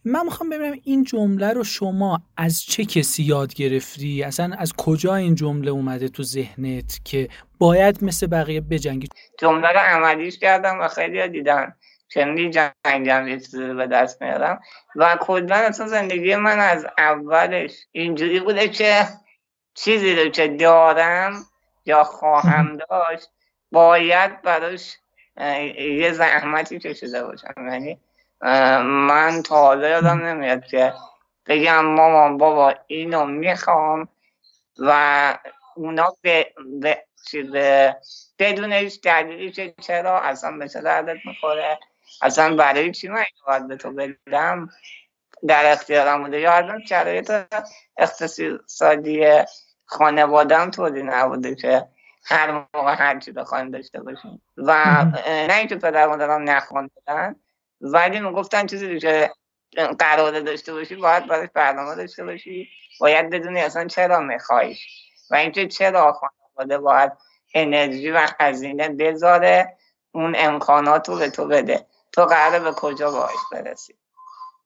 من 0.05 0.25
می‌خوام 0.25 0.49
ببینم 0.49 0.75
این 0.83 1.03
جمله 1.03 1.53
رو 1.53 1.63
شما 1.63 2.21
از 2.37 2.63
چه 2.63 2.85
کسی 2.85 3.23
یاد 3.23 3.53
گرفتی؟ 3.53 4.23
اصلا 4.23 4.55
از 4.57 4.73
کجا 4.73 5.15
این 5.15 5.35
جمله 5.35 5.71
اومده 5.71 6.09
تو 6.09 6.23
ذهنت 6.23 6.99
که 7.03 7.29
باید 7.59 8.03
مثل 8.03 8.27
بقیه 8.27 8.61
بجنگی؟ 8.61 9.07
جمله 9.39 9.67
رو 9.67 9.79
عملیش 9.79 10.39
کردم 10.39 10.79
و 10.79 10.87
خیلی 10.87 11.27
دیدن 11.27 11.73
که 12.09 12.25
می 12.25 12.49
جنگم 12.49 13.27
یه 13.27 13.39
چیزی 13.39 13.73
به 13.73 13.87
دست 13.87 14.21
میارم 14.21 14.59
و 14.95 15.17
کلا 15.21 15.55
اصلا 15.55 15.87
زندگی 15.87 16.35
من 16.35 16.59
از 16.59 16.85
اولش 16.97 17.71
اینجوری 17.91 18.39
بوده 18.39 18.69
که 18.69 19.07
چیزی 19.73 20.15
رو 20.15 20.29
که 20.29 20.47
دارم 20.47 21.45
یا 21.85 22.03
خواهم 22.03 22.77
داشت 22.77 23.29
باید 23.71 24.41
براش 24.41 24.97
یه 25.77 26.11
زحمتی 26.11 26.79
کشیده 26.79 27.23
باشم. 27.23 27.53
یعنی 27.57 27.99
من 28.83 29.41
تا 29.45 29.55
حالا 29.55 29.89
یادم 29.89 30.25
نمیاد 30.25 30.65
که 30.65 30.93
بگم 31.45 31.85
مامان 31.85 32.37
بابا 32.37 32.75
اینو 32.87 33.25
می‌خوام 33.25 34.07
و 34.79 35.37
اونا 35.75 36.15
به, 36.21 36.53
به, 36.81 37.03
به 37.51 37.95
بدون 38.39 38.73
هیچ 38.73 39.01
دلیلی 39.01 39.51
که 39.51 39.73
چرا 39.81 40.19
اصلا 40.19 40.57
به 40.57 40.69
چه 40.69 40.81
دردت 40.81 41.17
می‌خوره 41.25 41.79
اصلا 42.21 42.55
برای 42.55 42.91
چی 42.91 43.07
من 43.07 43.15
اینو 43.15 43.45
باید 43.47 43.67
به 43.67 43.75
تو 43.75 43.91
بدم؟ 43.91 44.69
در 45.47 45.71
اختیارم 45.71 46.23
بوده. 46.23 46.39
یا 46.39 46.51
اصلا 46.51 46.79
شرایط 46.89 47.31
اقتصادی 47.97 49.25
خانوادم 49.85 50.71
طوری 50.71 51.03
نبوده 51.03 51.55
که 51.55 51.87
هر 52.25 52.51
موقع 52.51 52.95
هرچی 52.95 53.31
بخوایم 53.31 53.71
داشته 53.71 54.01
باشیم. 54.01 54.41
و 54.57 54.73
نه 55.27 55.53
اینکه 55.57 55.75
پدر 55.75 56.07
مادرم 56.07 56.49
نخوندن 56.49 57.35
ولی 57.81 58.19
می‌گفتن 58.19 58.65
چیزی 58.65 58.99
که 58.99 59.31
قراره 59.99 60.41
داشته 60.41 60.73
باشی 60.73 60.95
باید 60.95 61.27
برای 61.27 61.49
برنامه 61.53 61.95
داشته 61.95 62.25
باشی. 62.25 62.69
باید 62.99 63.29
بدونی 63.29 63.61
اصلا 63.61 63.87
چرا 63.87 64.19
می‌خوای 64.19 64.75
و 65.31 65.35
اینکه 65.35 65.67
چرا 65.67 66.13
خانواده 66.13 66.77
باید 66.77 67.11
انرژی 67.53 68.11
و 68.11 68.27
هزینه 68.39 68.89
بذاره 68.89 69.77
اون 70.11 70.35
امکانات 70.37 71.09
رو 71.09 71.15
به 71.15 71.29
تو 71.29 71.47
بده. 71.47 71.85
تو 72.11 72.25
قراره 72.25 72.59
به 72.59 72.71
کجا 72.71 73.11
باش 73.11 73.35
برسی؟ 73.51 73.95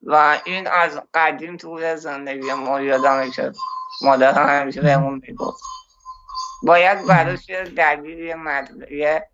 و 0.04 0.40
این 0.46 0.68
از 0.68 1.02
قدیم 1.14 1.58
طول 1.58 1.96
زندگی 1.96 2.54
ما 2.54 2.82
یادمه 2.82 3.32
که 3.32 3.52
مادر 4.02 4.34
همیشه 4.34 4.82
بهمون 4.82 5.22
می‌گفت. 5.28 5.64
باید 6.64 7.08
براش 7.08 7.50
یه 7.50 7.64
دلیل 7.64 8.36
یه 8.92 9.30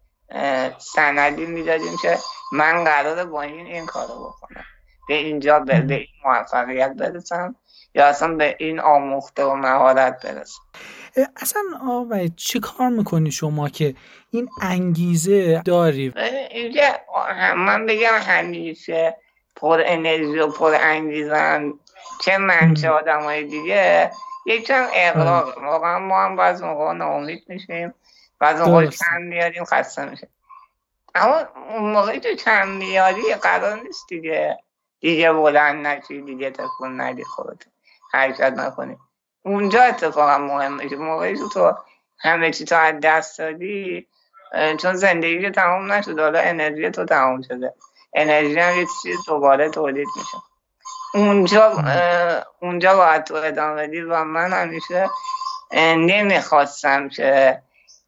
سندی 0.79 1.45
می‌دادیم 1.45 1.97
که 2.01 2.17
من 2.51 2.83
قراره 2.83 3.25
با 3.25 3.41
این 3.41 3.65
این 3.65 3.85
کارو 3.85 4.13
بکنم. 4.13 4.63
به 5.07 5.13
اینجا 5.13 5.59
به, 5.59 5.81
به 5.81 5.95
این 5.95 6.07
موفقیت 6.25 6.93
برسم 6.93 7.55
یا 7.95 8.05
اصلا 8.07 8.35
به 8.35 8.55
این 8.59 8.79
آموخته 8.79 9.43
و 9.43 9.55
مهارت 9.55 10.25
برسم. 10.25 10.61
اصلا 11.35 11.61
آقای 11.87 12.29
چی 12.29 12.59
کار 12.59 12.89
می‌کنی 12.89 13.31
شما 13.31 13.69
که 13.69 13.95
این 14.31 14.49
انگیزه 14.61 15.61
داری؟ 15.65 16.13
اینجا 16.51 16.83
من 17.55 17.85
بگم 17.85 18.13
همیشه 18.21 19.17
پر 19.55 19.83
انرژی 19.85 20.39
و 20.39 20.47
پر 20.47 20.75
انگیزن. 20.81 21.73
چه 22.21 22.37
من 22.37 22.73
چه 22.73 22.89
آدم 22.89 23.21
های 23.21 23.43
دیگه. 23.43 24.11
یکم 24.45 24.87
اقراق. 24.93 25.57
واقعا 25.57 25.99
ما 25.99 26.23
هم 26.23 26.35
بعض 26.35 26.61
موقع 26.61 26.93
ناامید 26.93 27.43
میشیم. 27.47 27.93
بعض 28.39 28.61
موقع 28.61 28.85
کم 28.85 29.21
میاریم 29.21 29.65
خسته 29.65 30.05
میشه. 30.05 30.27
اما 31.15 31.39
اون 31.69 31.91
موقعی 31.91 32.19
تو 32.19 32.35
کم 32.35 32.67
میاری 32.67 33.33
قرار 33.33 33.79
نیست 33.83 34.07
دیگه. 34.09 34.57
دیگه 34.99 35.33
بلند 35.33 35.87
نشی 35.87 36.21
دیگه 36.21 36.49
تکون 36.49 37.01
ندی 37.01 37.23
خودت. 37.23 37.63
حرکت 38.13 38.53
نکنی. 38.53 38.97
اونجا 39.43 39.83
اتفاقا 39.83 40.37
مهمه 40.37 40.89
که 40.89 40.95
موقعی 40.95 41.37
تو 41.53 41.73
همه 42.19 42.51
چی 42.51 42.65
تو 42.65 42.75
از 42.75 42.95
دست 43.03 43.37
دادی 43.37 44.07
چون 44.81 44.93
زندگی 44.93 45.49
تمام 45.49 45.91
نشد 45.91 46.19
حالا 46.19 46.39
انرژی 46.39 46.89
تو 46.89 47.05
تمام 47.05 47.41
شده. 47.41 47.73
انرژی 48.15 48.59
هم 48.59 48.77
یه 48.77 48.85
چیزی 48.85 49.17
دوباره 49.27 49.69
تولید 49.69 50.07
میشه. 50.17 50.37
اونجا 51.13 51.83
اونجا 52.59 52.97
باید 52.97 53.23
تو 53.23 53.35
ادامه 53.35 53.87
بدی 53.87 54.01
و 54.01 54.23
من 54.23 54.53
همیشه 54.53 55.09
نمی‌خواستم 55.97 57.09
که 57.09 57.61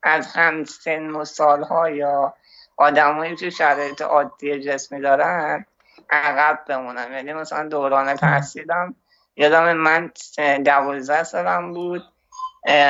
از 0.04 0.28
هم 0.28 0.64
سن 0.64 1.10
و 1.10 1.26
سالها 1.26 1.90
یا 1.90 2.34
آدمایی 2.78 3.36
که 3.36 3.50
شرایط 3.50 4.02
عادی 4.02 4.60
جسمی 4.60 5.02
دارن 5.02 5.66
عقب 6.10 6.60
بمونم. 6.68 7.14
یعنی 7.14 7.34
مثلا 7.34 7.68
دوران 7.68 8.16
تحصیلم 8.16 8.96
یادم 9.36 9.74
من 9.74 10.12
دوازده 10.66 11.24
سالم 11.24 11.74
بود. 11.74 12.04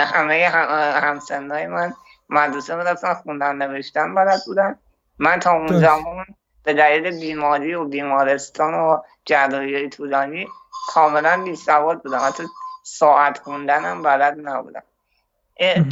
همه 0.05 0.47
همسنهای 0.95 1.67
من 1.67 1.93
مدرسه 2.29 2.75
می‌رفتن 2.75 3.13
خوندن 3.13 3.55
نوشتن 3.55 4.15
بلد 4.15 4.41
بودن. 4.45 4.79
من 5.19 5.39
تا 5.39 5.51
اون 5.51 5.79
زمان 5.79 6.25
به 6.65 6.73
دلیل 6.73 7.19
بیماری 7.19 7.73
و 7.73 7.85
بیمارستان 7.85 8.73
و 8.73 8.97
جراحی 9.25 9.89
طولانی 9.89 10.47
کاملا 10.87 11.43
بی 11.43 11.55
سواد 11.55 12.03
بودم. 12.03 12.19
حتی 12.21 12.43
ساعت 12.83 13.37
خوندنم 13.37 14.03
بلد 14.03 14.37
نبودم. 14.47 14.83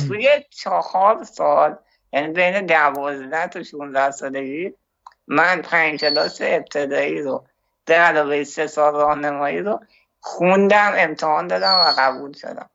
توی 0.07 0.29
چهار 0.49 1.23
سال 1.23 1.75
یعنی 2.13 2.27
بین 2.27 2.65
دوازده 2.65 3.47
تا 3.47 3.63
16 3.63 4.12
سالگی 4.12 4.73
من 5.27 5.62
پنج 5.62 5.99
کلاس 5.99 6.38
ابتدایی 6.41 7.21
رو 7.21 7.45
به 7.86 7.93
علاوه 7.93 8.43
سه 8.43 8.67
سال 8.67 8.93
راهنمایی 8.93 9.59
رو 9.59 9.79
خوندم 10.19 10.93
امتحان 10.95 11.47
دادم 11.47 11.73
و 11.73 11.93
قبول 11.97 12.33
شدم. 12.33 12.69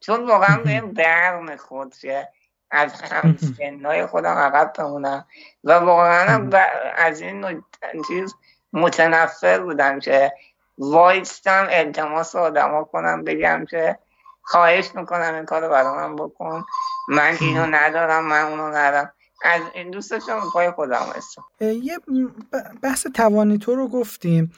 چون 0.00 0.26
واقعا 0.26 0.56
به 0.56 0.70
این 0.70 0.92
برم 0.92 1.56
خود 1.56 1.94
که 1.96 2.28
از 2.70 3.02
هم 3.02 3.36
سنهای 3.36 4.06
خودم 4.06 4.34
عقب 4.34 4.72
بمونم. 4.78 5.26
و 5.64 5.72
واقعا 5.72 6.50
از 6.96 7.20
این 7.20 7.64
چیز 8.08 8.34
متنفر 8.72 9.60
بودم 9.60 9.98
که 9.98 10.32
وایستم 10.78 11.66
التماس 11.70 12.36
آدما 12.36 12.84
کنم 12.84 13.24
بگم 13.24 13.64
که 13.70 13.98
خواهش 14.42 14.94
می‌کنم 14.94 15.34
این 15.34 15.44
کارو 15.44 15.68
برای 15.68 15.96
من 15.96 16.16
بکن. 16.16 16.64
من 17.08 17.36
اینو 17.40 17.66
ندارم 17.66 18.24
من 18.24 18.42
اونو 18.42 18.68
ندارم. 18.68 19.12
از 19.42 19.62
این 19.74 19.90
دوست 19.90 20.10
داشتم 20.10 20.40
پای 20.52 20.70
خودم 20.70 21.06
هستم 21.16 21.42
یه 21.60 21.98
بحث 22.82 23.06
توانی 23.06 23.58
تو 23.58 23.74
رو 23.74 23.88
گفتیم. 23.88 24.52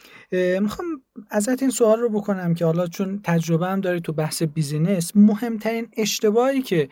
می‌خوام 0.60 0.88
ازت 1.30 1.62
این 1.62 1.70
سوال 1.70 2.00
رو 2.00 2.08
بکنم 2.08 2.54
که 2.54 2.64
حالا 2.64 2.86
چون 2.86 3.20
تجربه 3.24 3.66
هم 3.66 3.80
داری 3.80 4.00
تو 4.00 4.12
بحث 4.12 4.42
بیزینس 4.42 5.12
مهمترین 5.14 5.88
اشتباهی 5.96 6.62
که 6.62 6.88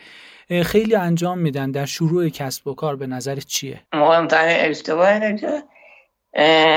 خیلی 0.62 0.94
انجام 0.94 1.38
میدن 1.38 1.70
در 1.70 1.86
شروع 1.86 2.28
کسب 2.28 2.66
و 2.66 2.74
کار 2.74 2.96
به 2.96 3.06
نظر 3.06 3.36
چیه؟ 3.36 3.80
مهمترین 3.92 4.70
اشتباه 4.70 5.08
اینه 5.08 5.38
که 5.38 5.62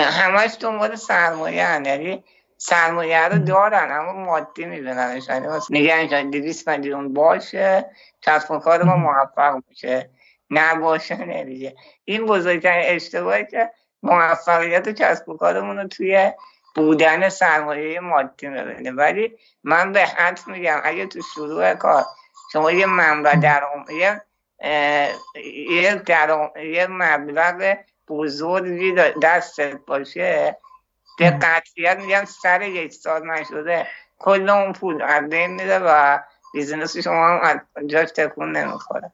همش 0.04 0.58
دنبال 0.60 0.96
سرمایه 0.96 1.82
یعنی 1.86 2.24
سرمایه 2.58 3.28
رو 3.28 3.38
دارن 3.40 4.00
اما 4.00 4.26
مادی 4.26 4.66
میبیننش. 4.66 5.28
یعنی 5.30 5.48
میگن 5.70 6.30
دویست 6.30 6.70
میلیون 6.70 7.14
باشه 7.14 7.86
کسب 8.22 8.52
و 8.52 8.60
کار 8.60 8.84
ما 8.84 8.96
موفق 8.96 9.62
میشه. 9.70 10.10
نباشه 10.50 11.26
نمیشه 11.26 11.76
این 12.06 12.26
بزرگترین 12.26 12.96
اشتباهی 12.96 13.46
که 13.46 13.72
موفقیت 14.04 14.90
کسب 14.90 15.30
و 15.30 15.38
کارمون 15.38 15.78
رو 15.78 15.88
توی 15.88 16.32
بودن 16.76 17.30
سرمایه 17.30 18.00
مادی 18.00 18.48
می‌بینیم. 18.48 18.98
ولی 18.98 19.38
من 19.64 19.92
به 19.92 20.06
جد 20.06 20.40
میگم 20.48 20.82
اگه 20.84 21.06
تو 21.06 21.22
شروع 21.22 21.74
کار 21.74 22.04
شما 22.54 22.72
یه 22.72 22.86
منبع 22.86 23.36
درآمد 23.36 23.86
یه 23.90 24.22
یه, 25.70 25.96
درآمد... 25.96 26.52
یه 26.58 26.88
مبلغ 26.90 27.78
بزرگی 28.08 28.92
دستت 29.22 29.78
باشه 29.88 30.58
به 31.20 31.30
قطعیت 31.30 32.00
میگم 32.00 32.26
سر 32.26 32.62
یک 32.62 32.94
سال 32.94 33.28
نشده 33.28 33.88
کل 34.20 34.50
اون 34.50 34.74
پول 34.74 35.02
از 35.02 35.24
میده 35.24 35.80
و 35.80 36.20
business 36.54 36.98
شما 36.98 37.28
هم 37.28 37.40
از 37.42 37.88
جاش 37.88 38.12
تکون 38.12 38.58
نمی‌خوره. 38.58 39.12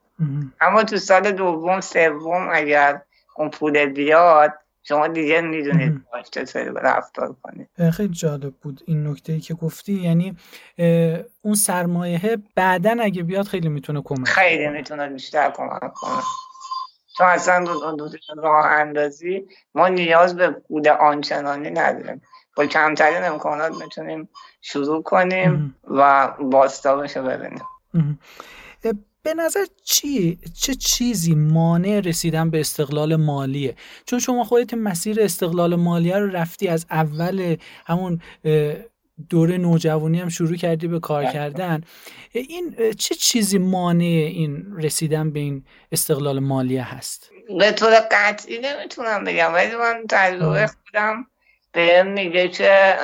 اما 0.62 0.84
تو 0.84 0.98
سال 0.98 1.32
دوم 1.32 1.82
سوم 1.82 2.50
اگر 2.52 3.02
اون 3.36 3.50
پول 3.50 3.86
بیاد 3.86 4.54
شما 4.84 5.08
دیگه 5.08 5.41
می‌دونید 5.41 6.02
چطوری 6.32 6.69
رفتار 6.76 7.36
کنید. 7.43 7.91
خیلی 7.91 8.13
جالب 8.13 8.54
بود 8.54 8.82
این 8.86 9.08
نکته 9.08 9.34
ای 9.34 9.39
که 9.39 9.54
گفتی. 9.54 9.93
یعنی 9.93 10.38
اون 11.41 11.56
سرمایه 11.56 12.38
بعدا 12.56 12.96
اگه 13.02 13.24
بیاد 13.24 13.46
خیلی 13.46 13.69
می‌تونه 13.69 14.02
کمک 14.02 14.28
خیلی 14.28 14.67
می‌تونه 14.67 15.10
بیشتر 15.10 15.52
کمک 15.52 15.93
کنه. 15.93 16.22
چون 17.17 17.28
اصلا 17.28 17.65
راه 18.38 18.65
اندازی 18.65 19.48
ما 19.76 19.88
نیاز 19.88 20.36
به 20.36 20.50
بود 20.50 20.88
آنچنانی 20.88 21.69
نداریم. 21.69 22.22
با 22.56 22.66
کمترین 22.66 23.24
امکانات 23.24 23.82
می‌تونیم 23.84 24.30
شروع 24.62 25.04
کنیم 25.04 25.76
و 25.84 26.34
باستابش 26.42 27.18
ببینیم. 27.18 27.63
به 29.24 29.34
نظر 29.34 29.66
چی؟ 29.84 30.39
چه 30.62 30.76
چیزی 30.76 31.36
مانع 31.36 32.00
رسیدن 32.00 32.50
به 32.50 32.60
استقلال 32.60 33.16
مالیه؟ 33.16 33.76
چون 34.06 34.20
شما 34.20 34.44
خودت 34.44 34.74
مسیر 34.74 35.22
استقلال 35.22 35.76
مالیه 35.76 36.18
رو 36.18 36.28
رفتی 36.28 36.68
از 36.68 36.86
اول 36.92 37.56
همون 37.86 38.22
دوره 39.30 39.58
نوجوانی 39.58 40.20
هم 40.20 40.30
شروع 40.30 40.56
کردی 40.56 40.88
به 40.88 41.00
کار 41.00 41.24
بله. 41.24 41.34
کردن. 41.34 41.82
این 42.32 42.94
چه 42.98 43.16
چیزی 43.16 43.58
مانع 43.58 44.04
این 44.04 44.78
رسیدن 44.78 45.32
به 45.32 45.39
این 45.39 45.66
استقلال 45.92 46.39
مالیه 46.39 46.96
هست؟ 46.96 47.30
به 47.60 47.72
طور 47.72 48.08
قطعی 48.12 48.60
نمی‌تونم 48.60 49.24
بگم 49.24 49.54
ولی 49.54 49.76
من 49.76 50.04
تجربه 50.10 50.68
خودم 50.68 51.26
به 51.73 52.03
میگه 52.03 52.47
که 52.47 52.97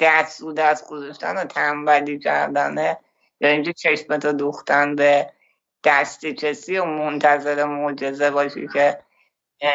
دست 0.00 0.42
و 0.42 0.52
دست 0.52 0.88
گذاشتن 0.88 1.36
و 1.36 1.44
تنبلی 1.44 2.18
کردنه. 2.18 2.98
یا 3.40 3.48
اینکه 3.48 3.72
چشمتو 3.72 4.32
دوختن 4.32 4.96
به 4.96 5.30
دستی 5.84 6.34
کسی 6.34 6.78
و 6.78 6.84
منتظر 6.84 7.64
معجزه 7.64 8.30
باشی 8.30 8.68
که 8.68 8.98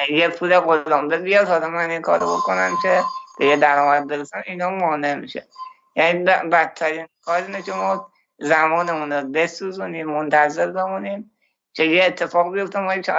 یه 0.09 0.27
پول 0.27 0.59
قلمبه 0.59 1.17
بیاد 1.17 1.47
حالا 1.47 1.69
من 1.69 1.89
این 1.89 2.01
کارو 2.01 2.37
بکنم 2.37 2.77
که 2.81 3.01
به 3.39 3.45
یه 3.45 3.55
درآمد 3.55 4.07
برسم 4.07 4.43
اینا 4.45 4.69
مانع 4.69 5.15
میشه. 5.15 5.47
یعنی 5.95 6.23
بدترین 6.23 7.07
کار 7.21 7.41
اینه 7.41 7.61
که 7.61 7.71
ما 7.71 8.11
زمانمون 8.39 9.13
رو 9.13 9.27
بسوزونیم 9.27 10.07
منتظر 10.07 10.71
بمونیم 10.71 11.31
که 11.73 11.83
یه 11.83 12.03
اتفاق 12.03 12.53
بیفته 12.53 12.79
ما 12.79 12.95
یک 12.95 13.09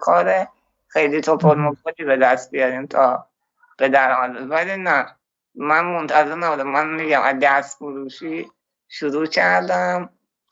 کار 0.00 0.48
خیلی 0.88 1.20
توپل 1.20 1.54
مفتی 1.54 2.04
به 2.04 2.16
دست 2.16 2.50
بیاریم 2.50 2.86
تا 2.86 3.26
به 3.76 3.88
درآمد 3.88 4.50
ولی 4.50 4.76
نه. 4.76 5.16
من 5.54 5.84
منتظر 5.84 6.34
نبودم 6.34 6.66
من 6.66 6.94
میگم 6.94 7.22
از 7.22 7.36
دست 7.42 7.78
فروشی 7.78 8.50
شروع 8.88 9.26
کردم. 9.26 10.10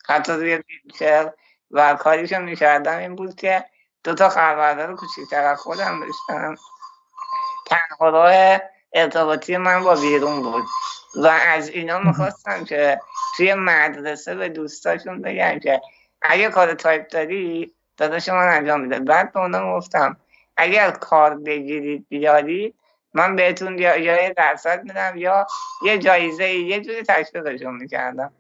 حتی 0.08 0.32
روی 0.32 0.58
بیلچر 0.58 1.32
و 1.70 1.94
کاری 1.94 2.26
که 2.26 2.38
می‌کردم 2.38 2.98
این 2.98 3.16
بود 3.16 3.34
که 3.34 3.64
دو 4.04 4.14
تا 4.14 4.28
خبردار 4.28 4.96
کوچیکتر 4.96 5.54
خودم 5.54 6.00
داشتم 6.00 6.56
تنها 7.66 8.08
راه 8.08 8.60
ارتباطی 8.92 9.56
من 9.56 9.84
با 9.84 9.94
بیرون 9.94 10.42
بود. 10.42 10.64
و 11.16 11.26
از 11.26 11.68
اینا 11.68 11.98
می‌خواستم 11.98 12.64
که 12.64 13.00
توی 13.36 13.54
مدرسه 13.54 14.34
به 14.34 14.48
دوستاشون 14.48 15.22
بگم 15.22 15.58
که 15.58 15.80
اگه 16.22 16.48
کار 16.48 16.74
تایپ 16.74 17.08
داری 17.08 17.72
داداش 17.96 18.28
من 18.28 18.48
انجام 18.48 18.80
میده. 18.80 18.98
بعد 18.98 19.32
به 19.32 19.40
اونا 19.40 19.76
گفتم 19.76 20.16
اگر 20.56 20.90
کار 20.90 21.34
بگیرید 21.34 22.06
بیارید 22.08 22.74
من 23.14 23.36
بهتون 23.36 23.78
یا 23.78 23.96
یه 23.96 24.34
درصد 24.36 24.84
میدم 24.84 25.12
یا 25.16 25.46
یه 25.84 25.98
جایزه 25.98 26.48
یه 26.48 26.80
جوری 26.80 27.02
تشویقشون 27.02 27.74
می‌کردم. 27.74 28.32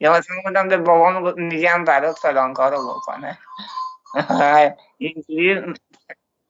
یا 0.00 0.12
مثلا 0.12 0.36
بودم 0.44 0.68
به 0.68 0.76
بابام 0.76 1.40
میگم 1.40 1.84
برات 1.84 2.18
فلان 2.18 2.54
کارو 2.54 2.94
بکنه. 2.94 3.38
اینجوری 4.98 5.74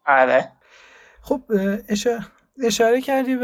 آره. 0.06 0.52
خب 1.22 1.42
اشاره 2.62 3.00
کردی 3.00 3.36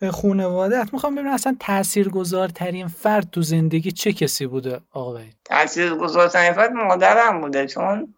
به 0.00 0.10
خونوادت 0.10 0.88
می‌خوام 0.92 1.14
ببینم 1.14 1.32
اصلا 1.32 1.56
تاثیرگذارترین 1.60 2.88
فرد 2.88 3.30
تو 3.30 3.42
زندگی 3.42 3.92
چه 3.92 4.12
کسی 4.12 4.46
بوده 4.46 4.80
آقا 4.90 5.14
وحید 5.14 5.36
تاثیرگذارترین 5.44 6.52
فرد 6.52 6.72
مادرم 6.72 7.40
بوده 7.40 7.66
چون 7.66 8.14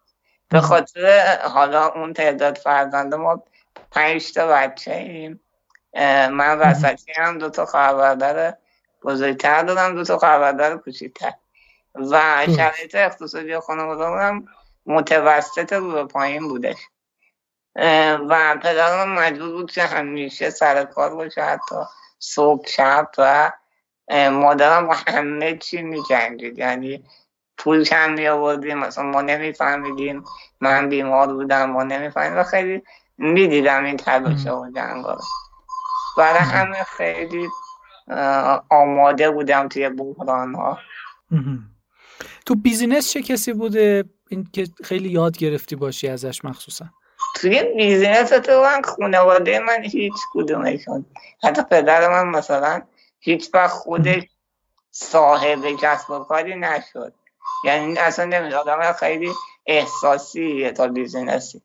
به 0.49 0.61
خاطر 0.61 1.37
حالا 1.43 1.87
اون 1.87 2.13
تعداد 2.13 2.57
فرزنده 2.57 3.15
ما 3.15 3.43
پنج 3.91 4.33
تا 4.33 4.47
بچه 4.47 4.93
ایم. 4.93 5.39
من 6.31 6.59
وسطی 6.59 7.11
هم 7.15 7.37
دو 7.37 7.49
تا 7.49 7.65
خواهر 7.65 8.53
بزرگتر 9.03 9.63
دادم 9.63 9.95
دو 9.95 10.03
تا 10.03 10.17
خواهر 10.17 10.77
کوچیکتر. 10.77 11.33
و 11.95 12.45
شرایط 12.45 12.95
اقتصادی 12.95 13.59
خانواده 13.59 14.05
هم 14.05 14.45
متوسط 14.85 15.73
رو 15.73 15.91
به 15.91 16.05
پایین 16.05 16.47
بودش. 16.47 16.77
و 18.29 18.57
پدرم 18.63 19.13
مجبور 19.13 19.51
بود 19.51 19.71
که 19.71 19.83
همیشه 19.83 20.49
سر 20.49 20.83
کار 20.83 21.15
باشه 21.15 21.43
حتی 21.43 21.75
صبح 22.19 22.67
شب 22.67 23.11
و 23.17 23.51
مادرم 24.31 24.87
با 24.87 24.93
همه 25.07 25.57
چی 25.57 25.81
میجنگید. 25.81 26.59
یعنی 26.59 27.03
پول 27.57 27.83
کم 27.83 28.11
می 28.11 28.27
آوردیم 28.27 28.77
مثلا 28.77 29.03
ما 29.03 29.21
نمیفهمیدیم 29.21 30.23
من 30.59 30.89
بیمار 30.89 31.33
بودم 31.33 31.69
ما 31.69 31.83
نمیفهمیدیم. 31.83 32.37
و 32.37 32.43
خیلی 32.43 32.83
می‌دیدم 33.17 33.83
این 33.83 33.97
تلاشه 33.97 34.51
و 34.51 34.71
جنگا 34.75 35.13
رو. 35.13 35.21
برای 36.17 36.39
همه 36.39 36.83
خیلی 36.83 37.49
آماده 38.69 39.31
بودم 39.31 39.67
توی 39.67 39.89
بحران 39.89 40.55
ها. 40.55 40.79
تو 42.45 42.55
business 42.55 43.11
چه 43.11 43.21
کسی 43.21 43.53
بوده؟ 43.53 44.03
این 44.29 44.47
که 44.53 44.67
خیلی 44.83 45.09
یاد 45.09 45.37
گرفتی 45.37 45.75
باشی 45.75 46.07
ازش 46.07 46.45
مخصوصا. 46.45 46.85
توی 47.35 47.63
business 47.77 48.29
تو 48.29 48.61
من 48.61 48.81
خانواده 48.81 49.59
من 49.59 49.83
هیچ 49.83 50.13
کدومشون. 50.33 51.05
حتی 51.43 51.61
پدر 51.71 52.09
من 52.09 52.29
مثلا 52.29 52.81
هیچ 53.19 53.49
وقت 53.53 53.71
خودش 53.71 54.23
صاحب 54.91 55.65
کسب 55.81 56.09
و 56.09 56.19
کاری 56.19 56.55
نشد. 56.55 57.13
یعنی 57.65 57.97
اصلا 57.97 58.25
نمیده 58.25 58.55
آدم 58.55 58.93
خیلی 58.93 59.31
احساسی 59.65 60.71
تا 60.71 60.87
business 60.87 61.46
ی. 61.46 61.61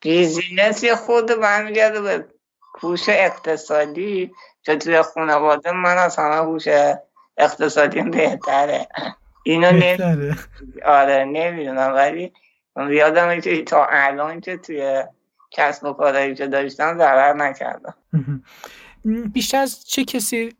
business 0.00 0.84
ی 0.84 0.94
خود 0.94 1.26
برمیگرده 1.26 2.00
به 2.00 2.26
هوش 2.82 3.08
اقتصادی 3.08 4.32
که 4.62 4.76
توی 4.76 5.02
خانواده 5.02 5.72
من 5.72 5.98
از 5.98 6.16
همه 6.16 6.34
هوش 6.34 6.64
اقتصادی 7.36 8.02
بهتره. 8.02 8.88
اینو 9.42 9.72
نمی‌دونم 9.72 10.38
آره 10.84 11.24
نمی‌دونم 11.24 11.94
ولی 11.94 12.32
یادم 12.90 13.40
که 13.40 13.62
تا 13.62 13.86
الان 13.90 14.40
که 14.40 14.56
توی 14.56 15.04
کسب 15.50 15.84
و 15.84 15.92
کارهایی 15.92 16.34
که 16.34 16.46
داشتم 16.46 16.98
ضرر 16.98 17.32
نکردم. 17.32 17.94
بیشتر 19.32 19.58
از 19.58 19.88
چه 19.88 20.04
کسی 20.04 20.54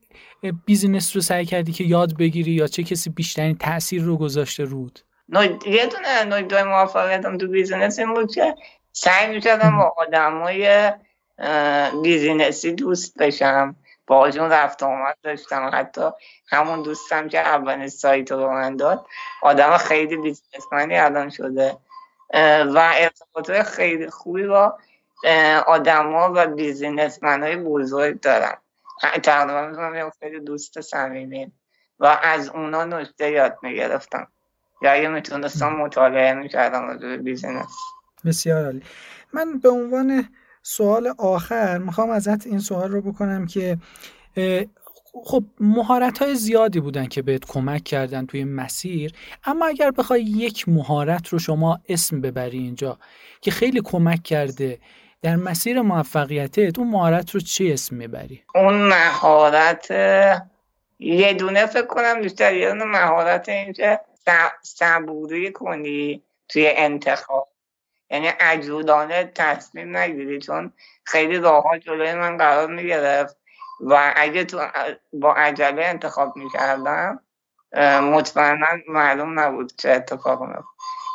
business 0.66 1.16
رو 1.16 1.22
سعی 1.22 1.44
کردی 1.44 1.72
که 1.72 1.84
یاد 1.84 2.16
بگیری 2.16 2.50
یا 2.50 2.66
چه 2.66 2.82
کسی 2.82 3.10
بیشترین 3.10 3.58
تاثیر 3.58 4.02
رو 4.02 4.16
گذاشته 4.16 4.64
روت؟ 4.64 5.00
یه 5.66 5.86
دونه 5.86 6.24
نکته 6.24 6.62
موفقیتم 6.62 7.38
تو 7.38 7.48
business 7.48 7.98
این 7.98 8.14
بود 8.14 8.34
که 8.34 8.54
سعی 8.92 9.34
می‌کردم 9.34 9.76
با 9.76 9.94
آدمای 9.96 10.92
business 12.02 12.64
ی 12.64 12.72
دوست 12.72 13.18
بشم 13.18 13.76
باهاشون 14.06 14.50
رفت 14.50 14.82
آمد 14.82 15.16
داشتم. 15.22 15.70
حتی 15.72 16.10
همون 16.48 16.82
دوستم 16.82 17.28
که 17.28 17.40
اولین 17.40 17.88
سایت 17.88 18.32
رو 18.32 18.50
من 18.50 18.76
داد 18.76 19.06
آدم 19.42 19.76
خیلی 19.76 20.16
businessman 20.16 20.92
ی 20.92 20.98
الان 20.98 21.30
شده. 21.30 21.76
و 22.74 22.92
ارتباط 22.94 23.50
خیلی 23.50 24.10
خوبی 24.10 24.46
با 24.46 24.78
ها 25.86 26.32
و 26.34 26.46
بیزینسمن 26.46 27.42
های 27.42 27.56
بزرگ 27.56 28.20
دارم. 28.20 28.58
تقریبا 29.22 29.66
می‌تونم 29.66 30.10
خیلی 30.20 30.40
دوست 30.40 30.80
صمیمی 30.80 31.52
و 32.00 32.18
از 32.22 32.48
اونا 32.48 32.84
نشته 32.84 33.30
یاد 33.30 33.58
می‌گرفتم. 33.62 34.28
یا 34.82 34.92
اگه 34.92 35.08
می‌تونستم 35.08 35.68
مطالعه 35.68 36.34
می‌کردم 36.34 36.88
از 36.88 37.00
بیزینس. 37.00 37.76
بسیار 38.24 38.64
عالی. 38.64 38.82
من 39.32 39.58
به 39.58 39.68
عنوان 39.68 40.28
سوال 40.66 41.14
آخر 41.18 41.78
می‌خوام 41.78 42.10
ازت 42.10 42.46
این 42.46 42.58
سوال 42.58 42.90
رو 42.90 43.00
بکنم 43.00 43.46
که 43.46 43.78
خب 45.24 45.44
مهارت 45.60 46.18
های 46.18 46.34
زیادی 46.34 46.80
بودن 46.80 47.06
که 47.06 47.22
بهت 47.22 47.44
کمک 47.48 47.84
کردن 47.84 48.26
توی 48.26 48.44
مسیر 48.44 49.12
اما 49.44 49.66
اگر 49.66 49.90
بخوای 49.90 50.22
یک 50.22 50.68
مهارت 50.68 51.28
رو 51.28 51.38
شما 51.38 51.80
اسم 51.88 52.20
ببری 52.20 52.58
اینجا 52.58 52.98
که 53.40 53.50
خیلی 53.50 53.80
کمک 53.84 54.22
کرده 54.22 54.78
در 55.22 55.36
مسیر 55.36 55.80
موفقیتت 55.80 56.78
اون 56.78 56.90
مهارت 56.90 57.30
رو 57.30 57.40
چی 57.40 57.72
اسم 57.72 57.96
می‌بری؟ 57.96 58.42
اون 58.54 58.74
مهارت 58.74 59.90
یه 60.98 61.34
دونه 61.38 61.66
فکر 61.66 61.86
کنم 61.86 62.20
بیشتر 62.20 62.54
یه 62.54 62.72
مهارت 62.72 63.48
اینکه 63.48 64.00
صبوری 64.62 65.52
کنی 65.52 66.22
توی 66.48 66.72
انتخاب 66.76 67.48
یعنی 68.10 68.26
عجولانه 68.26 69.24
تصمیم 69.34 69.96
نگیری 69.96 70.38
چون 70.38 70.72
خیلی 71.04 71.38
راه 71.38 71.78
جلوی 71.78 72.14
من 72.14 72.36
قرار 72.36 72.66
می‌گرفت 72.66 73.36
و 73.80 74.12
اگه 74.16 74.44
تو 74.44 74.66
با 75.12 75.34
عجله 75.34 75.84
انتخاب 75.84 76.36
می‌کردم 76.36 77.20
مطمئنا 78.02 78.66
معلوم 78.88 79.40
نبود 79.40 79.72
چه 79.76 79.90
اتفاق 79.90 80.42
میفته 80.42 80.64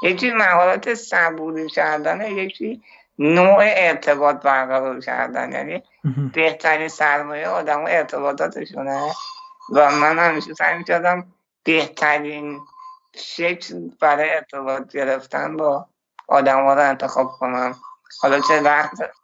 یکی 0.04 0.32
مهارت 0.32 0.93
صبوری 0.93 1.69
کردن 1.69 2.21
یکی 2.21 2.84
نوع 3.19 3.60
ارتباط 3.62 4.36
برقرار 4.36 4.99
کردن. 4.99 5.52
یعنی 5.52 5.84
بهترین 6.34 6.88
سرمایه 6.88 7.47
آدم 7.47 7.86
ارتباطاتشونه 7.88 9.12
و 9.73 9.91
من 9.91 10.19
همیشه 10.19 10.54
سعی 10.54 10.84
کردم 10.84 11.34
بهترین 11.63 12.60
شکل 13.15 13.89
برای 14.02 14.30
ارتباط 14.30 14.91
گرفتن 14.91 15.58
با 15.58 15.88
آدم 16.29 16.63
ها 16.63 16.73
رو 16.73 16.89
انتخاب 16.89 17.27
کنم. 17.27 17.75
حالا 18.21 18.39
چه 18.39 18.61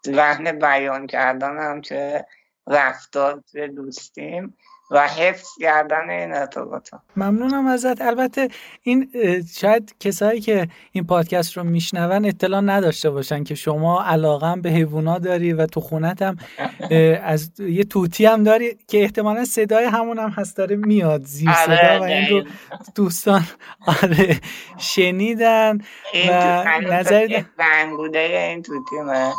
لحن 0.07 0.59
بیان 0.59 1.07
کردنم 1.07 1.81
چه 1.81 2.25
رفتار 2.67 3.43
دوستیم. 3.75 4.57
و 4.91 5.07
حفظ 5.07 5.47
کردن 5.59 6.09
این 6.09 6.33
ارتباط 6.33 6.89
ممنونم 7.15 7.67
ازت. 7.67 8.01
البته 8.01 8.49
این 8.81 9.09
شاید 9.57 9.95
کسایی 9.99 10.41
که 10.41 10.67
این 10.91 11.05
پادکست 11.05 11.57
رو 11.57 11.63
میشنون 11.63 12.25
اطلاع 12.25 12.61
نداشته 12.61 13.09
باشن 13.09 13.43
که 13.43 13.55
شما 13.55 14.03
علاقه 14.03 14.55
به 14.55 14.69
حیوونا 14.69 15.19
داری 15.19 15.53
و 15.53 15.65
تو 15.65 15.81
خونت 15.81 16.21
هم 16.21 16.37
از 17.23 17.51
یه 17.59 17.83
توتی 17.83 18.25
هم 18.25 18.43
داری 18.43 18.77
که 18.87 19.01
احتمالا 19.01 19.45
صدای 19.45 19.85
همون 19.85 20.19
هم 20.19 20.29
هست 20.29 20.57
داره 20.57 20.75
میاد 20.75 21.23
زیر 21.23 21.49
آره، 21.49 21.77
صدا 21.77 21.99
و 21.99 22.03
این 22.03 22.29
رو 22.29 22.43
دوستان 22.95 23.43
آره 23.87 24.39
شنیدن 24.77 25.77
و 26.29 26.63
نظر 26.81 27.43
این 28.13 28.61
توتی 28.61 28.95
من. 29.05 29.31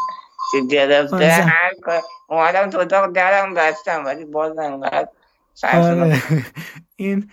که 0.52 0.60
گرفته؟ 0.70 1.30
هر 1.30 1.70
اومدم 2.28 2.70
تو 2.70 2.78
اتاق 2.78 3.12
درم 3.12 3.54
بستم 3.54 4.04
ولی 4.04 4.24
باز 4.24 4.58
انقدر 4.58 5.08
آره. 5.64 6.22
این 6.96 7.30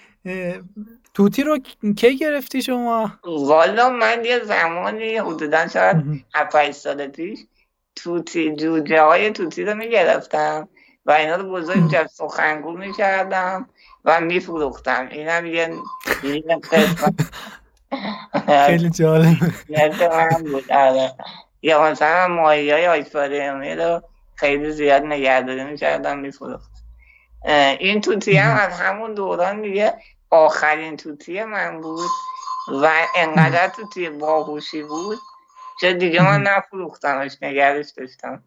توتی 1.14 1.44
رو 1.44 1.58
کی 1.98 2.18
گرفتی 2.18 2.62
شما؟ 2.62 3.12
والا 3.24 3.90
من 3.90 4.26
یه 4.26 4.40
زمانی 4.40 5.18
حدودا 5.18 5.68
شاید 5.68 6.26
7 6.36 6.72
سال 6.72 7.08
پیش 7.08 7.40
توتی 7.96 8.56
جوجه 8.56 9.02
های 9.02 9.32
توتی 9.32 9.64
رو 9.64 9.76
می‌گرفتم 9.76 10.68
و 11.06 11.12
اینا 11.12 11.36
رو 11.36 11.52
بزرگ 11.52 11.92
جب 11.92 12.08
سخنگو 12.08 12.72
می‌کردم 12.72 13.70
و 14.06 14.22
میفروختم. 14.22 15.08
اینم 15.12 15.46
یه 15.46 15.74
خیلی 18.68 18.90
جالب. 18.90 19.36
آره. 20.72 21.14
یا 21.62 21.92
مثلا 21.92 22.28
ماهی 22.28 22.72
های 22.72 22.88
آیفاری 22.88 23.76
رو 23.76 24.02
خیلی 24.36 24.72
زیاد 24.72 25.04
نگهداری 25.04 25.64
می‌کردم 25.64 26.20
میفروختم. 26.20 26.73
این 27.80 28.02
توتی 28.02 28.38
هم 28.38 28.58
از 28.58 28.80
همون 28.80 29.14
دوران 29.14 29.62
دیگه 29.62 29.94
آخرین 30.30 30.98
توتی 30.98 31.44
من 31.44 31.82
بود 31.82 32.10
و 32.82 32.92
انقدر 33.16 33.68
توتی 33.68 34.10
باهوشی 34.10 34.84
بود 34.84 35.18
که 35.80 35.94
دیگه 35.94 36.24
من 36.24 36.42
نفروختمش 36.42 37.38
نگرش 37.42 37.86
داشتم. 37.98 38.44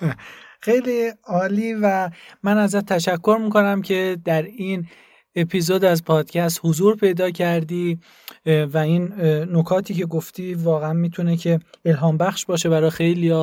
خیلی 0.60 1.12
عالی 1.24 1.74
و 1.74 2.10
من 2.42 2.58
ازت 2.58 2.92
تشکر 2.92 3.38
می‌کنم 3.40 3.82
که 3.82 4.16
در 4.24 4.42
این 4.42 4.88
اپیزود 5.34 5.84
از 5.84 6.04
پادکست 6.04 6.60
حضور 6.64 6.96
پیدا 6.96 7.30
کردی 7.30 8.00
و 8.46 8.78
این 8.78 9.14
نکاتی 9.52 9.94
که 9.94 10.06
گفتی 10.06 10.54
واقعا 10.54 10.92
می‌تونه 10.92 11.36
که 11.36 11.60
الهام 11.84 12.16
بخش 12.16 12.44
باشه 12.44 12.68
برای 12.68 12.90
خیلی. 12.90 13.34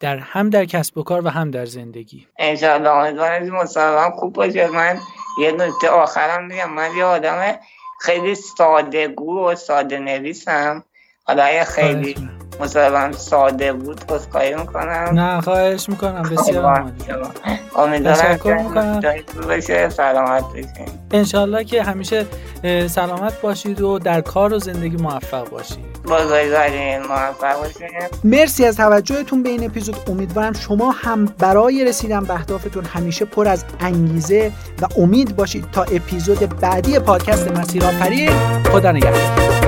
در 0.00 0.18
هم 0.18 0.50
در 0.50 0.64
کسب 0.64 0.98
و 0.98 1.02
کار 1.02 1.26
و 1.26 1.28
هم 1.28 1.50
در 1.50 1.66
زندگی. 1.66 2.26
انشاءالله. 2.38 2.90
امیدوارم 2.90 3.50
مصاحبه 3.50 4.16
خوب 4.16 4.32
باشه. 4.32 4.68
من 4.68 4.98
یه 5.40 5.52
نکته 5.52 5.88
آخرم 5.88 6.46
میگم. 6.46 6.74
من 6.74 6.96
یه 6.96 7.04
آدم 7.04 7.56
خیلی 8.00 8.34
ساده 8.34 9.08
گو 9.08 9.48
و 9.48 9.54
ساده 9.54 9.98
نویسم 9.98 10.84
حالا 11.24 11.64
خیلی 11.64 12.14
مصاحبم 12.60 13.12
ساده 13.12 13.72
بود 13.72 14.00
خواهی 14.32 14.54
می‌کنم. 14.54 15.10
نه 15.12 15.40
خواهش 15.40 15.88
می‌کنم 15.88 16.22
بسیار 16.22 16.84
امیدوارم 17.76 18.40
می‌کنم. 18.44 19.00
بشه 19.48 19.88
سلامت 19.88 20.44
بشین 20.52 20.88
انشالله 21.10 21.64
که 21.64 21.82
همیشه 21.82 22.26
سلامت 22.86 23.40
باشید 23.40 23.80
و 23.80 23.98
در 23.98 24.20
کار 24.20 24.52
و 24.52 24.58
زندگی 24.58 24.96
موفق 24.96 25.48
باشید 25.50 25.84
بزرگوارین 26.04 26.98
موفق 26.98 27.58
باشید 27.60 27.82
مرسی 28.24 28.64
از 28.64 28.76
توجهتون 28.76 29.42
به 29.42 29.48
این 29.48 29.64
اپیزود. 29.64 29.96
امیدوارم 30.08 30.52
شما 30.52 30.90
هم 30.90 31.24
برای 31.24 31.84
رسیدن 31.84 32.24
به 32.24 32.34
اهدافتون 32.34 32.84
همیشه 32.84 33.24
پر 33.24 33.48
از 33.48 33.64
انگیزه 33.80 34.52
و 34.82 34.86
امید 34.96 35.36
باشید 35.36 35.64
تا 35.72 35.82
اپیزود 35.82 36.60
بعدی 36.60 36.98
پادکست 36.98 37.50
مسیر 37.50 37.84
آفرین 37.84 38.30
خدا 38.72 38.92
نگهدار. 38.92 39.63